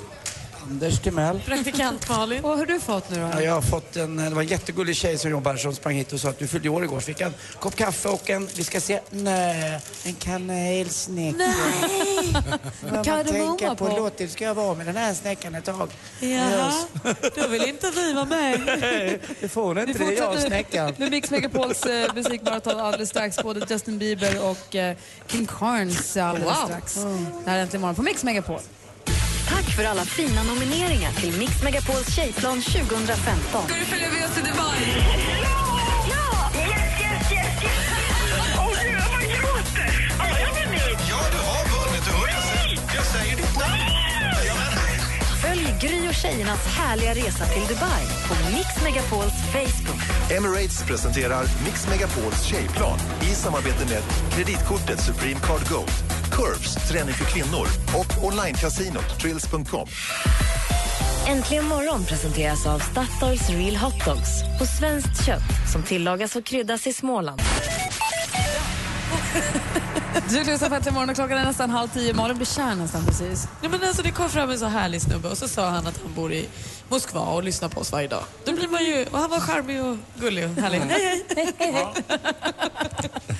[0.69, 1.41] Anders Timell.
[1.45, 2.43] Praktikant Malin.
[2.43, 3.21] Och hur har du fått nu då?
[3.33, 6.13] Ja, jag har fått en, det var en jättegullig tjej som jobbar som sprang hit
[6.13, 6.99] och sa att du fyllde år igår.
[6.99, 11.37] Så fick jag en kopp kaffe och en, vi ska se, nej, en kanelsnäcka.
[11.37, 12.33] Nej!
[12.83, 13.87] Vad man Kardemumma tänker på.
[13.87, 13.97] på.
[13.97, 15.89] Låt det ska jag vara med den här snäckan ett tag.
[16.19, 16.73] Jaha,
[17.35, 18.59] då vill inte vi vara med.
[19.39, 20.93] Det får hon inte, det är jag och snäckan.
[20.97, 23.43] med Mix Megapols eh, musikmaraton alldeles strax.
[23.43, 24.97] Både Justin Bieber och eh,
[25.27, 26.65] King Carnes alldeles Wow.
[26.65, 26.93] strax.
[27.43, 28.59] Det här är Äntligen morgon på Mix Megapol.
[29.77, 33.63] För alla fina nomineringar till Mix Megapols tjejplan 2015.
[33.69, 35.56] Nu följer vi oss till Dubai?
[45.81, 50.31] Gry och tjejernas härliga resa till Dubai på Mix Megapols Facebook.
[50.31, 54.01] Emirates presenterar Mix Megapols tjejplan i samarbete med
[54.31, 55.91] kreditkortet Supreme Card Gold,
[56.31, 57.67] Curves, träning för kvinnor
[57.99, 59.87] och onlinecasinot Trills.com.
[61.27, 66.87] Äntligen morgon presenteras av Statoils Real Hot Dogs på svenskt kött som tillagas och kryddas
[66.87, 67.41] i Småland.
[70.29, 72.13] Du lyssnar på Äntligen morgon och klockan är nästan halv tio.
[72.13, 73.47] Malin blir kär nästan precis.
[73.61, 76.01] Nej, men alltså, det kom fram en så härlig snubbe och så sa han att
[76.03, 76.47] han bor i
[76.89, 78.23] Moskva och lyssnar på oss varje dag.
[78.45, 80.79] Då blir man ju, och han var charmig och gullig och härlig.
[80.79, 81.23] Hej,
[81.59, 81.87] hej.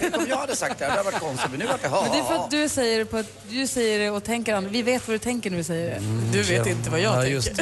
[0.00, 1.50] Tänk om jag hade sagt det, det hade varit konstigt.
[1.50, 2.02] Men nu vart det ha.
[2.02, 4.52] Men det är för att du säger det, på ett, du säger det och tänker
[4.52, 4.72] annorlunda.
[4.72, 6.00] Vi vet vad du tänker när du säger det.
[6.32, 7.34] Du vet inte vad jag ja, tänker.
[7.34, 7.56] Just?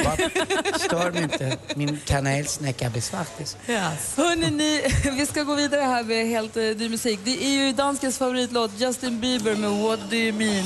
[0.81, 1.57] Stör mig inte.
[1.75, 3.57] Min kanelsnäcka blir svartis.
[4.17, 4.83] Hörrni, ni,
[5.17, 7.19] vi ska gå vidare här med helt uh, ny musik.
[7.23, 10.65] Det är ju danskens favoritlåt Justin Bieber med What Do You Mean.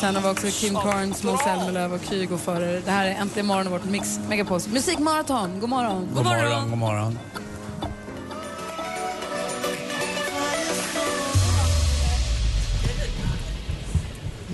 [0.00, 2.80] Sen har vi också Kim Carnes, Måns Zelmerlöw och Kygo före.
[2.80, 5.60] Det här är Äntligen morgon och vårt Mix Megapols musikmaraton.
[5.60, 6.08] God morgon.
[6.14, 7.18] God morgon, god morgon.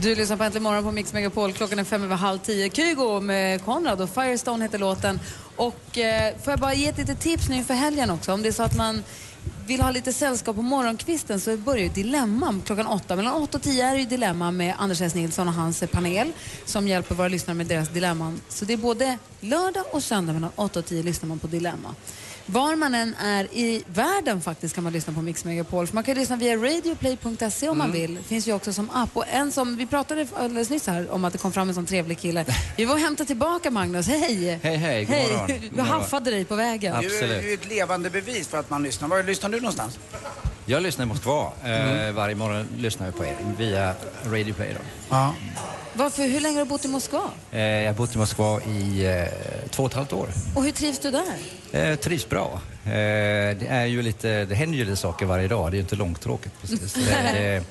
[0.00, 1.52] Du lyssnar på Äntligen morgon på Mix Megapol.
[1.52, 2.70] Klockan är fem över halv tio.
[2.70, 5.20] Kygo med Konrad och Firestone heter låten.
[5.56, 8.32] Och eh, får jag bara ge ett litet tips nu inför helgen också.
[8.32, 9.02] Om det är så att man
[9.66, 13.16] vill ha lite sällskap på morgonkvisten så börjar ju Dilemma klockan åtta.
[13.16, 15.14] Mellan åtta och tio är det ju Dilemma med Anders S.
[15.14, 16.32] Nilsson och hans panel
[16.64, 18.40] som hjälper våra lyssnare med deras dilemman.
[18.48, 21.94] Så det är både lördag och söndag mellan åtta och tio lyssnar man på Dilemma.
[22.46, 25.86] Var man än är i världen faktiskt kan man lyssna på Mix Megapol.
[25.86, 28.00] För man kan ju lyssna via radioplay.se om man Mm.
[28.00, 28.14] vill.
[28.14, 29.10] Det finns ju också som app.
[29.16, 31.86] Och en som, vi pratade alldeles nyss här om att det kom fram en sån
[31.86, 32.44] trevlig kille.
[32.76, 34.06] Vi var och hämtade tillbaka Magnus.
[34.08, 34.60] Hej!
[34.62, 35.04] Hej, hej.
[35.04, 35.46] God morgon.
[35.48, 35.70] Hej!
[35.74, 36.96] Vi haffade dig på vägen.
[37.00, 39.08] Du är ju ett levande bevis för att man lyssnar.
[39.08, 39.98] Var lyssnar du någonstans?
[40.66, 41.52] Jag lyssnar i Moskva.
[41.64, 43.94] Eh, varje morgon lyssnar jag på er via
[44.26, 44.70] Radio Play.
[44.74, 44.80] Då.
[45.08, 45.34] Ja.
[45.96, 47.30] Varför, hur länge har du bott i Moskva?
[47.52, 49.24] Eh, jag har bott i Moskva i eh,
[49.70, 50.28] två och ett halvt år.
[50.54, 51.24] Och hur trivs du där?
[51.72, 52.60] Eh, trivs bra.
[52.84, 52.90] Eh,
[53.58, 55.70] det, är ju lite, det händer ju lite saker varje dag.
[55.70, 56.94] Det är ju inte långtråkigt precis.
[56.94, 57.62] det,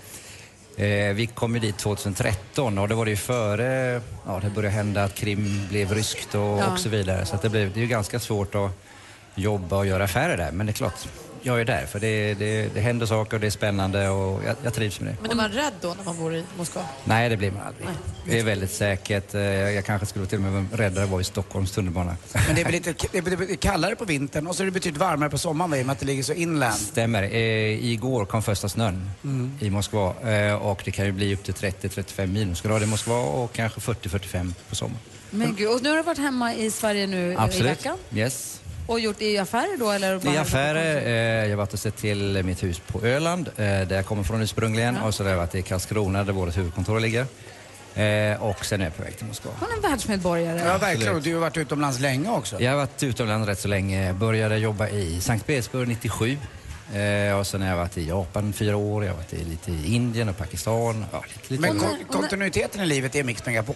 [0.77, 4.49] det, eh, vi kom ju dit 2013 och det var det ju före ja, det
[4.49, 6.65] började hända att Krim blev ryskt och, Ja.
[6.71, 7.25] och så vidare.
[7.25, 8.71] Så det, blev, det är ju ganska svårt att
[9.35, 10.51] jobba och göra affärer där.
[10.51, 11.07] Men det är klart,
[11.45, 14.55] jag är där för det, det, det händer saker och det är spännande och jag,
[14.63, 15.17] jag trivs med det.
[15.21, 16.81] Men är man rädd då när man bor i Moskva?
[17.03, 17.87] Nej, det blir man aldrig.
[18.25, 19.33] Det är väldigt säkert.
[19.35, 22.15] Eh, Jag kanske skulle till och med vara räddare att vara i Stockholms tunnelbana.
[22.47, 24.99] Men det är väl lite det är kallare på vintern och så är det betydligt
[25.01, 26.75] varmare på sommaren i och med att det ligger så inland.
[26.75, 27.23] Stämmer.
[27.23, 29.51] Eh, igår kom första snön Mm.
[29.61, 33.53] i Moskva eh, och det kan ju bli upp till 30-35 minusgrader i Moskva och
[33.53, 34.99] kanske 40-45 på sommaren.
[35.29, 37.71] Men gud, och nu har du varit hemma i Sverige nu i Absolut.
[37.71, 38.61] veckan Yes.
[38.87, 40.19] Och gjort i affärer då eller?
[40.19, 43.53] bara- I affärer, eh, jag har varit och sett till mitt hus på Öland, eh,
[43.63, 44.97] där jag kommer från ursprungligen.
[44.97, 47.25] Och så har jag varit i Karlskrona där vårt huvudkontor ligger.
[47.95, 49.51] Eh, och sen är jag på väg till Moskva.
[49.59, 50.61] Hon är en världsmedborgare.
[50.65, 51.15] Ja, verkligen.
[51.15, 52.61] Och du har varit utomlands länge också.
[52.61, 54.13] Jag har varit utomlands rätt så länge.
[54.13, 56.37] Började jobba i Sankt Petersburg 97.
[56.93, 59.71] Eh, och sen har jag varit i Japan fyra år, jag har varit i, lite
[59.71, 61.05] i Indien och Pakistan.
[61.11, 63.75] Ja, lite, lite Men kon- kontinuiteten i livet är Mix Megapol.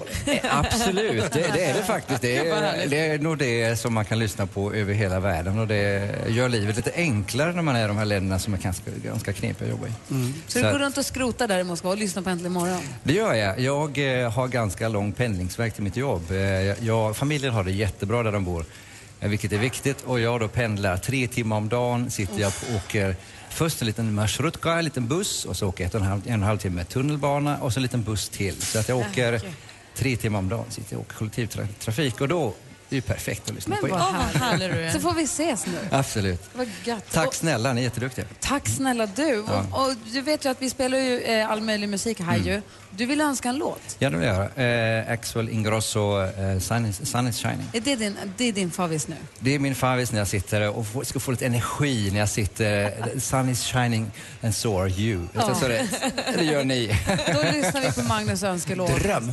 [0.50, 2.22] Absolut, det, det är det faktiskt.
[2.22, 5.68] Det är, det är nog det som man kan lyssna på över hela världen och
[5.68, 8.92] det gör livet lite enklare när man är i de här länderna som är ganska,
[9.04, 9.92] ganska knepiga att jobba i.
[10.48, 12.82] Så du går runt och skrotar där i Moskva och lyssnar på Äntligen morgon?
[13.04, 13.60] Det gör jag.
[13.60, 16.32] Jag eh, har ganska lång pendlingsväg till mitt jobb.
[16.32, 16.38] Eh,
[16.86, 18.66] jag, familjen har det jättebra där de bor, eh,
[19.20, 20.02] vilket är viktigt.
[20.02, 23.16] Och jag då pendlar tre timmar om dagen, sitter jag och åker
[23.50, 26.34] först en liten marshrutka, en liten buss och så åker jag en halv, en och
[26.34, 28.62] en halv timme tunnelbana och så en liten buss till.
[28.62, 29.42] Så att jag åker
[29.96, 32.54] tre timmar om dagen, sitter jag och åker kollektivtrafik och då
[32.90, 34.92] det är ju perfekt att lyssna Men på vad er.
[34.94, 35.78] Så får vi ses nu.
[35.92, 36.42] Absolut.
[36.54, 37.12] Vad gött.
[37.12, 38.26] Tack snälla, ni är jätteduktiga.
[38.40, 39.46] tack snälla du.
[39.48, 39.66] Ja.
[39.72, 42.48] Och, och du vet ju att vi spelar ju eh, all möjlig musik här Mm.
[42.48, 42.62] ju.
[42.92, 43.96] Du vill önska en låt.
[44.00, 45.00] Ja, det vill jag göra.
[45.00, 47.70] Eh, Axel Ingrosso, eh, Sun, is, Sun is shining.
[47.74, 49.16] Är det din, det är din favorit nu?
[49.40, 52.30] Det är min favorit när jag sitter och får, ska få lite energi när jag
[52.30, 52.94] sitter.
[53.20, 54.12] Sun is shining
[54.44, 55.28] and so are you.
[55.34, 55.56] Ja.
[55.56, 55.86] Så det,
[56.38, 56.88] det gör ni.
[57.34, 58.92] Då lyssnar vi på Magnus önskelåt.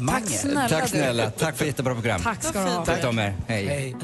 [0.08, 0.88] Tack snälla Tack du.
[0.88, 1.30] snälla.
[1.30, 2.20] Tack för ett jättebra program.
[2.22, 2.84] Tack ska du ha.
[2.84, 3.34] Tack de er.
[3.46, 3.94] Hej.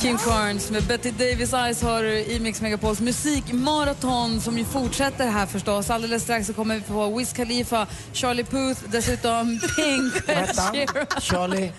[0.00, 5.30] Kim Carnes med Betty Davis Eyes har du i Mix Megapols musikmaraton som ju fortsätter
[5.30, 5.90] här förstås.
[5.90, 10.56] Alldeles strax så kommer vi få Wiz Khalifa, Charlie Puth, dessutom Pink och Ed?
[10.56, 11.06] Sheeran.
[11.20, 11.72] Charlie?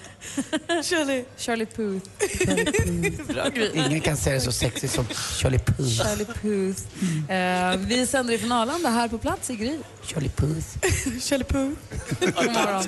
[0.84, 1.26] Charlie.
[1.38, 2.10] Charlie Puth.
[3.34, 3.72] Bra grej.
[3.74, 5.06] Ingen kan säga det så sexigt som
[5.38, 5.90] Charlie Puth.
[5.90, 6.82] Charlie Puth.
[7.32, 9.78] Eh, vi sänder ifrån Arlanda här på plats i Gry.
[10.04, 10.68] Charlie Puth.
[11.22, 11.80] Charlie Puth.
[12.20, 12.84] God morgon.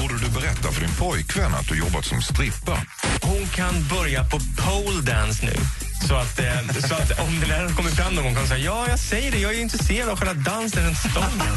[0.00, 2.78] Borde du berätta för din pojkvän att du jobbat som strippa?
[3.22, 5.56] Hon kan börja på pole dance nu.
[6.08, 8.64] Så att, eh, så att om det där kommer fram någon gång kan hon säga
[8.64, 11.54] ja, jag säger det, jag är ju intresserad av själva dansen runt stången.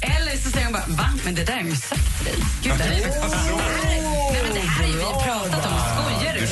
[0.00, 1.10] Eller så säger hon bara, va?
[1.24, 2.34] Men det där har jag ju sagt till dig.
[2.62, 3.50] Gud, det här är faktiskt
[4.32, 5.77] Nej, men det här har ju vi pratat om.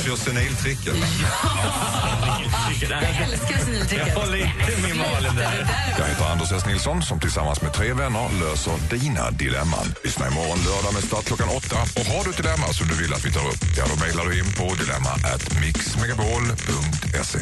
[0.07, 0.95] Kör seniltricket.
[2.81, 4.07] Jag älskar seniltricket.
[4.07, 5.67] Jag håller inte med Malin där.
[5.99, 6.65] Jag heter Anders S.
[6.65, 9.93] Nilsson som tillsammans med tre vänner löser dina dilemman.
[10.03, 11.75] Lyssna imorgon lördag med start klockan åtta.
[11.99, 14.25] Och har du ett dilemma som du vill att vi tar upp, ja då mejlar
[14.25, 17.39] du in på dilemma at mixmegapol.se.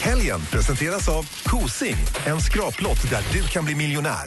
[0.00, 4.26] Helgen presenteras av Kosing, en skraplott där du kan bli miljonär.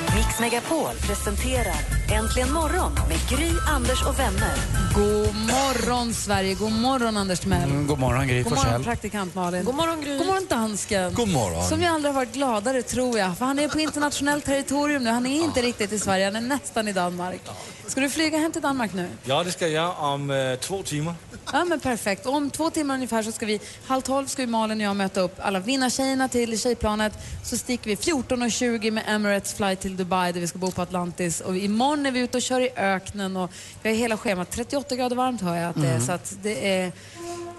[0.00, 4.54] Mix Megapol presenterar Äntligen morgon med Gry, Anders och vänner.
[4.94, 7.70] God morgon Sverige, god morgon Anders Timell.
[7.70, 9.64] Mm, god morgon Gry God morgon praktikant Malin.
[9.64, 10.18] God morgon Gry.
[10.18, 11.14] God morgon dansken.
[11.14, 11.68] God morgon.
[11.68, 13.38] Som jag aldrig har varit gladare tror jag.
[13.38, 15.10] För han är på internationellt territorium nu.
[15.10, 17.40] Han är inte riktigt i Sverige, han är nästan i Danmark.
[17.86, 19.08] Ska du flyga hem till Danmark nu?
[19.24, 21.14] Ja, det ska jag om eh, två timmar.
[21.52, 22.26] Ja men perfekt.
[22.26, 25.20] Om två timmar ungefär så ska vi, halv tolv ska vi Malin och jag möta
[25.20, 27.12] upp alla vinnartjejerna till tjejplanet.
[27.44, 31.40] Så sticker vi 14.20 med Emirates flight till Dubai där vi ska bo på Atlantis.
[31.40, 33.50] Och imorgon är vi ute och kör i öknen och
[33.82, 34.50] vi har hela schemat.
[34.50, 35.94] 38 grader varmt hör jag att det är.
[35.94, 36.06] Mm.
[36.06, 36.92] Så att det är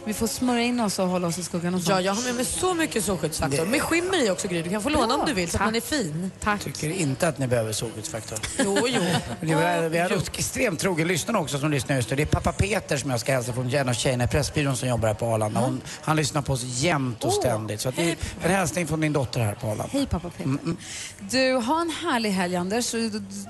[0.06, 1.90] Vi får smörja in oss och hålla oss i skuggan och sånt.
[1.90, 3.66] Ja, jag har med mig så mycket solskyddsfaktor.
[3.66, 4.62] Med skimmer i också Gry.
[4.62, 6.32] Du kan få låna om du vill så att man är fin.
[6.40, 6.62] Tack.
[6.62, 8.40] tycker inte att ni behöver solskyddsfaktor.
[8.60, 9.02] Jo, jo.
[9.40, 12.16] Vi har, vi har extremt trogen lyssnare också som lyssnar just nu.
[12.16, 14.90] Det är pappa Peter som jag ska hälsa från en av tjejerna i Pressbyrån som
[14.90, 15.60] jobbar här på Arlanda.
[15.60, 17.82] Hon, han lyssnar på oss jämt och ständigt.
[17.82, 19.90] Så att det är en hälsning från din dotter här på Arlanda.
[19.92, 20.58] Hej pappa Peter.
[21.20, 22.96] Du, ha en härlig helg Anders.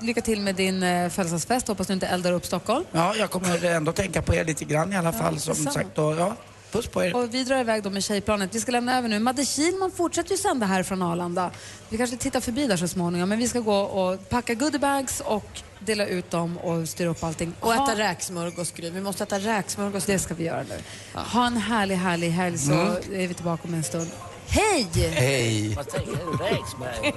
[0.00, 1.68] Lycka till med din eh, födelsedagsfest.
[1.68, 2.84] Hoppas du inte eldar upp Stockholm.
[2.92, 5.38] Ja, jag kommer ändå tänka på er lite grann i alla fall.
[5.38, 5.70] Som detsamma.
[5.70, 6.36] sagt, och, ja,
[6.72, 7.16] puss på er.
[7.16, 8.54] Och vi drar iväg då med tjejplanet.
[8.54, 9.18] Vi ska lämna över nu.
[9.18, 11.50] Madde Kihlman fortsätter ju sända här från Arlanda.
[11.88, 13.28] Vi kanske tittar förbi där så småningom.
[13.28, 15.46] Men vi ska gå och packa goodiebags och
[15.78, 17.54] dela ut dem och styra upp allting.
[17.60, 18.90] Och Ha- äta räksmörgås, Gry.
[18.90, 20.04] Vi måste äta räksmörgås.
[20.04, 20.78] Det ska vi göra nu.
[21.14, 22.92] Ha en härlig, härlig helg så Mm.
[23.12, 24.10] är vi tillbaka om en stund.
[24.46, 24.86] Hej!
[25.14, 25.78] Hej!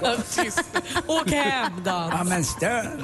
[0.01, 0.64] Ja, tyst.
[1.08, 1.89] Åk hem då.
[2.12, 2.91] Ja, men stör.